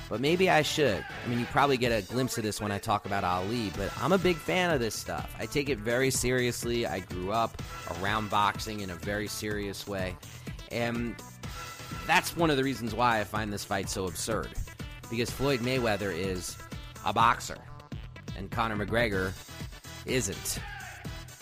[0.08, 1.04] but maybe I should.
[1.24, 3.92] I mean, you probably get a glimpse of this when I talk about Ali, but
[4.00, 5.34] I'm a big fan of this stuff.
[5.38, 6.86] I take it very seriously.
[6.86, 7.60] I grew up
[8.00, 10.16] around boxing in a very serious way.
[10.70, 11.14] And
[12.06, 14.48] that's one of the reasons why I find this fight so absurd.
[15.10, 16.56] Because Floyd Mayweather is
[17.04, 17.58] a boxer,
[18.36, 19.32] and Conor McGregor
[20.06, 20.58] isn't.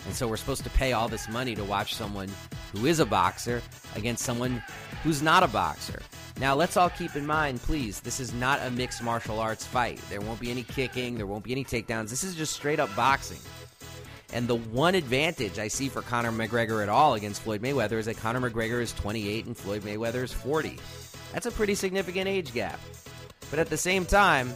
[0.05, 2.29] And so we're supposed to pay all this money to watch someone
[2.71, 3.61] who is a boxer
[3.95, 4.63] against someone
[5.03, 6.01] who's not a boxer.
[6.39, 9.99] Now, let's all keep in mind, please, this is not a mixed martial arts fight.
[10.09, 12.09] There won't be any kicking, there won't be any takedowns.
[12.09, 13.39] This is just straight up boxing.
[14.33, 18.05] And the one advantage I see for Conor McGregor at all against Floyd Mayweather is
[18.05, 20.77] that Conor McGregor is 28 and Floyd Mayweather is 40.
[21.33, 22.79] That's a pretty significant age gap.
[23.49, 24.53] But at the same time,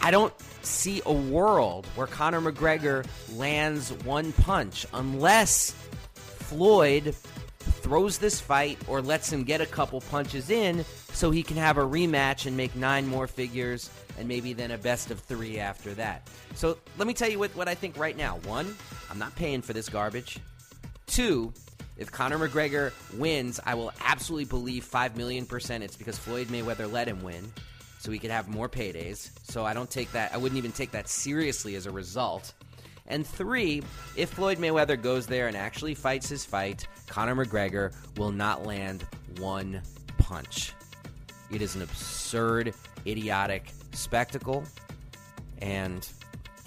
[0.00, 5.72] I don't see a world where Conor McGregor lands one punch unless
[6.14, 7.16] Floyd
[7.84, 10.82] throws this fight or lets him get a couple punches in
[11.12, 14.78] so he can have a rematch and make nine more figures and maybe then a
[14.78, 16.26] best of three after that.
[16.54, 18.38] So let me tell you what, what I think right now.
[18.46, 18.74] One,
[19.10, 20.38] I'm not paying for this garbage.
[21.06, 21.52] Two,
[21.96, 26.90] If Conor McGregor wins, I will absolutely believe 5 million percent it's because Floyd Mayweather
[26.90, 27.52] let him win
[27.98, 29.30] so he could have more paydays.
[29.42, 32.54] So I don't take that, I wouldn't even take that seriously as a result.
[33.06, 33.82] And three,
[34.16, 39.06] if Floyd Mayweather goes there and actually fights his fight, Conor McGregor will not land
[39.38, 39.82] one
[40.18, 40.72] punch.
[41.50, 42.72] It is an absurd,
[43.06, 44.64] idiotic spectacle.
[45.58, 46.08] And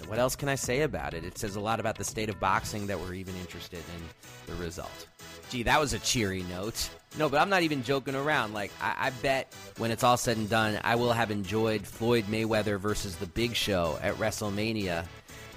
[0.06, 1.24] what else can I say about it?
[1.24, 4.62] It says a lot about the state of boxing that we're even interested in the
[4.62, 5.08] result.
[5.50, 6.88] Gee, that was a cheery note.
[7.18, 8.54] No, but I'm not even joking around.
[8.54, 12.24] Like, I, I bet when it's all said and done, I will have enjoyed Floyd
[12.24, 15.04] Mayweather versus The Big Show at WrestleMania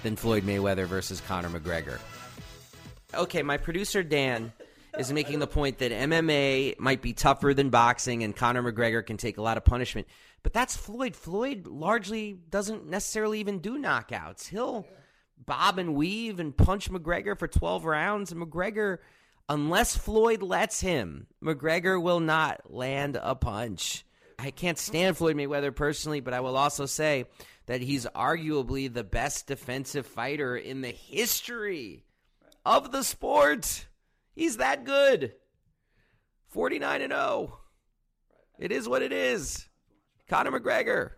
[0.02, 1.98] than Floyd Mayweather versus Conor McGregor.
[3.14, 4.52] Okay, my producer Dan
[4.98, 9.16] is making the point that MMA might be tougher than boxing and Conor McGregor can
[9.16, 10.06] take a lot of punishment.
[10.42, 11.14] But that's Floyd.
[11.14, 14.48] Floyd largely doesn't necessarily even do knockouts.
[14.48, 14.86] He'll
[15.46, 18.32] bob and weave and punch McGregor for 12 rounds.
[18.32, 18.98] And McGregor,
[19.48, 24.04] unless Floyd lets him, McGregor will not land a punch.
[24.38, 27.26] I can't stand Floyd Mayweather personally, but I will also say
[27.72, 32.04] that he's arguably the best defensive fighter in the history
[32.66, 33.86] of the sport.
[34.34, 35.32] He's that good.
[36.48, 37.58] 49 and 0.
[38.58, 39.70] It is what it is.
[40.28, 41.12] Conor McGregor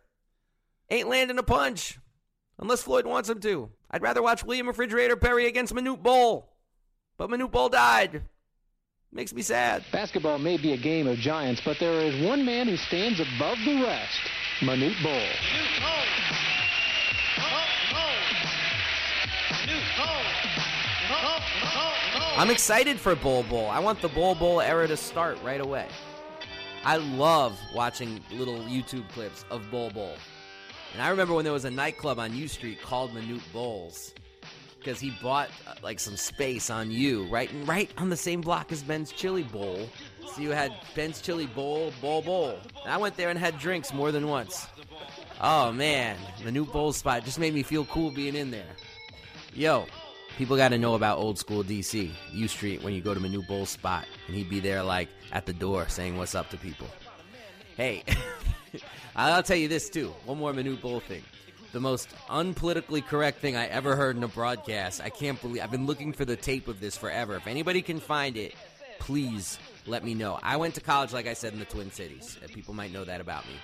[0.88, 1.98] ain't landing a punch
[2.61, 3.70] unless Floyd wants him to.
[3.90, 6.55] I'd rather watch William Refrigerator Perry against Manute Bol.
[7.16, 8.22] But Manute Bol died.
[9.11, 9.84] Makes me sad.
[9.90, 13.59] Basketball may be a game of giants, but there is one man who stands above
[13.64, 14.20] the rest
[14.61, 16.43] Manute Bol.
[22.36, 23.68] I'm excited for Bol Bol.
[23.68, 25.86] I want the Bol Bol era to start right away.
[26.84, 30.16] I love watching little YouTube clips of Bol Bol.
[30.92, 34.14] And I remember when there was a nightclub on U Street called Manute Bol's
[34.78, 38.70] because he bought uh, like some space on U, right, right on the same block
[38.70, 39.88] as Ben's Chili Bowl.
[40.34, 42.58] So you had Ben's Chili Bowl, Bowl Bowl.
[42.82, 44.66] And I went there and had drinks more than once.
[45.40, 48.76] Oh man, Manute Bol's spot just made me feel cool being in there.
[49.55, 49.86] Yo,
[50.36, 53.46] people got to know about old school DC, U Street, when you go to Manute
[53.46, 56.88] Bol's spot, and he'd be there like at the door saying what's up to people.
[57.76, 58.02] Hey,
[59.16, 60.12] I'll tell you this too.
[60.24, 61.22] One more Manute Bol thing.
[61.72, 65.00] The most unpolitically correct thing I ever heard in a broadcast.
[65.00, 67.36] I can't believe I've been looking for the tape of this forever.
[67.36, 68.55] If anybody can find it,
[68.98, 70.40] please let me know.
[70.42, 72.38] I went to college, like I said, in the Twin Cities.
[72.42, 73.55] Uh, people might know that about me.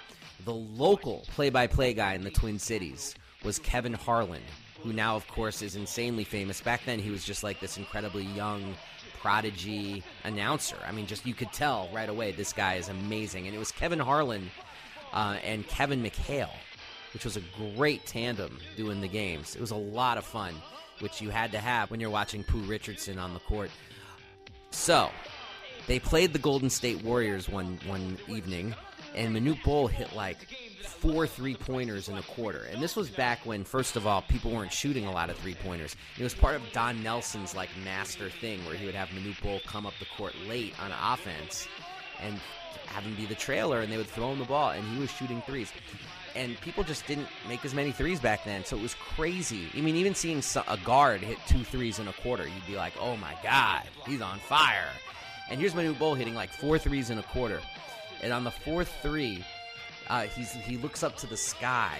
[0.45, 4.43] The local play by play guy in the Twin Cities was Kevin Harlan,
[4.83, 6.61] who now, of course, is insanely famous.
[6.61, 8.75] Back then, he was just like this incredibly young
[9.21, 10.77] prodigy announcer.
[10.87, 13.47] I mean, just you could tell right away this guy is amazing.
[13.47, 14.51] And it was Kevin Harlan
[15.13, 16.55] uh, and Kevin McHale,
[17.13, 17.43] which was a
[17.77, 19.55] great tandem doing the games.
[19.55, 20.55] It was a lot of fun,
[21.01, 23.71] which you had to have when you're watching Pooh Richardson on the court.
[24.71, 25.11] So,
[25.87, 28.75] they played the Golden State Warriors one one evening,
[29.15, 30.39] and Manute Bol hit like
[30.87, 32.65] four three pointers in a quarter.
[32.71, 35.55] And this was back when, first of all, people weren't shooting a lot of three
[35.55, 35.97] pointers.
[36.19, 39.61] It was part of Don Nelson's like master thing where he would have Manute Bol
[39.67, 41.67] come up the court late on offense
[42.23, 42.39] and
[42.87, 45.11] have him be the trailer, and they would throw him the ball, and he was
[45.11, 45.73] shooting threes.
[46.35, 49.69] And people just didn't make as many threes back then, so it was crazy.
[49.77, 52.93] I mean, even seeing a guard hit two threes in a quarter, you'd be like,
[53.01, 54.91] "Oh my god, he's on fire!"
[55.49, 57.61] And here's Manute Bol hitting like four threes in a quarter,
[58.23, 59.45] and on the fourth three,
[60.11, 61.97] uh, he's he looks up to the sky,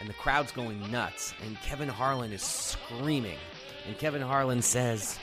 [0.00, 3.38] and the crowd's going nuts, and Kevin Harlan is screaming,
[3.86, 5.18] and Kevin Harlan says,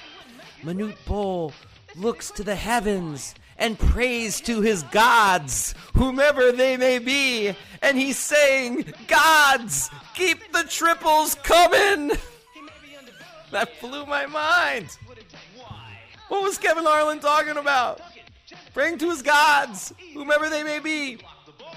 [0.62, 1.54] "Manute Bol
[1.96, 7.56] looks to the heavens." And prays to his gods, whomever they may be.
[7.84, 12.18] And he's saying, Gods, keep the triples coming!
[13.52, 14.98] That blew my mind.
[16.30, 18.02] What was Kevin Harlan talking about?
[18.74, 21.20] Praying to his gods, whomever they may be.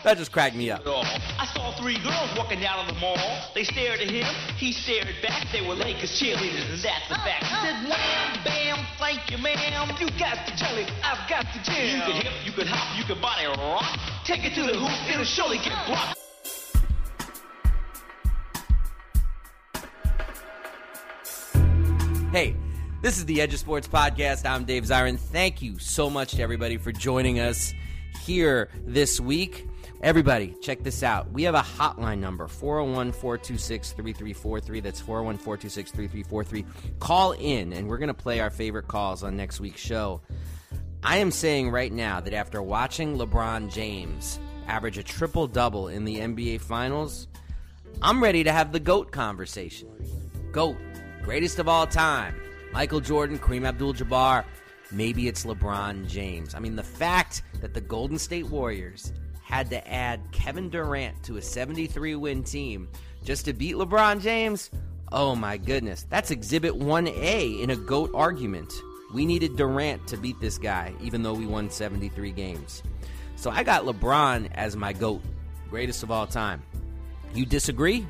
[0.05, 0.83] That just cracked me up.
[0.87, 3.17] I saw three girls walking down on the mall.
[3.55, 4.27] They stared at him,
[4.59, 5.49] he stared back.
[5.51, 7.45] They were Lakers cheerleaders, and that's a fact.
[7.45, 9.97] He said, Wham, bam, thank you, ma'am.
[9.99, 11.97] You got the jelly, I've got the jam.
[11.97, 13.99] You can hip, you can hop, you can body rock.
[14.27, 16.19] Take it to the hoop, it'll surely get blocked.
[22.31, 22.55] Hey,
[23.01, 24.45] this is the Edge of Sports Podcast.
[24.45, 25.19] I'm Dave Zirin.
[25.19, 27.73] Thank you so much to everybody for joining us
[28.23, 29.67] here this week.
[30.05, 31.33] Everybody, check this out.
[31.33, 34.81] We have a hotline number 401 426 3343.
[34.81, 36.93] That's 401 426 3343.
[36.99, 40.21] Call in, and we're going to play our favorite calls on next week's show.
[41.03, 46.05] I am saying right now that after watching LeBron James average a triple double in
[46.05, 47.27] the NBA Finals,
[48.03, 49.89] I'm ready to have the GOAT conversation.
[50.53, 50.77] GOAT,
[51.23, 52.39] greatest of all time.
[52.75, 54.45] Michael Jordan, Kareem Abdul Jabbar,
[54.93, 56.55] maybe it's LeBron James.
[56.55, 59.11] I mean, the fact that the Golden State Warriors
[59.55, 62.89] had to add Kevin Durant to a 73 win team
[63.23, 64.69] just to beat LeBron James,
[65.13, 66.07] oh my goodness.
[66.11, 68.73] That's exhibit 1A in a GOAT argument.
[69.15, 72.83] We needed Durant to beat this guy, even though we won 73 games.
[73.37, 75.23] So I got LeBron as my GOAT,
[75.71, 76.61] greatest of all time.
[77.33, 78.05] You disagree?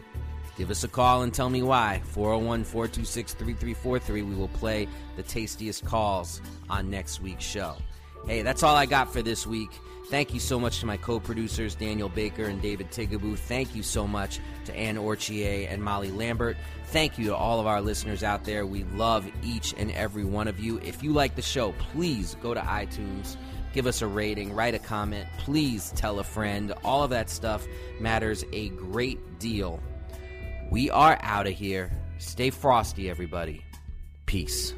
[0.56, 2.00] Give us a call and tell me why.
[2.06, 4.22] 401 426 3343.
[4.22, 6.40] We will play the tastiest calls
[6.70, 7.76] on next week's show.
[8.26, 9.70] Hey, that's all I got for this week.
[10.08, 13.38] Thank you so much to my co producers, Daniel Baker and David Tigaboo.
[13.38, 16.56] Thank you so much to Anne Orchier and Molly Lambert.
[16.88, 18.66] Thank you to all of our listeners out there.
[18.66, 20.78] We love each and every one of you.
[20.78, 23.36] If you like the show, please go to iTunes,
[23.72, 26.74] give us a rating, write a comment, please tell a friend.
[26.84, 27.66] All of that stuff
[27.98, 29.80] matters a great deal.
[30.70, 31.90] We are out of here.
[32.18, 33.64] Stay frosty, everybody.
[34.26, 34.74] Peace.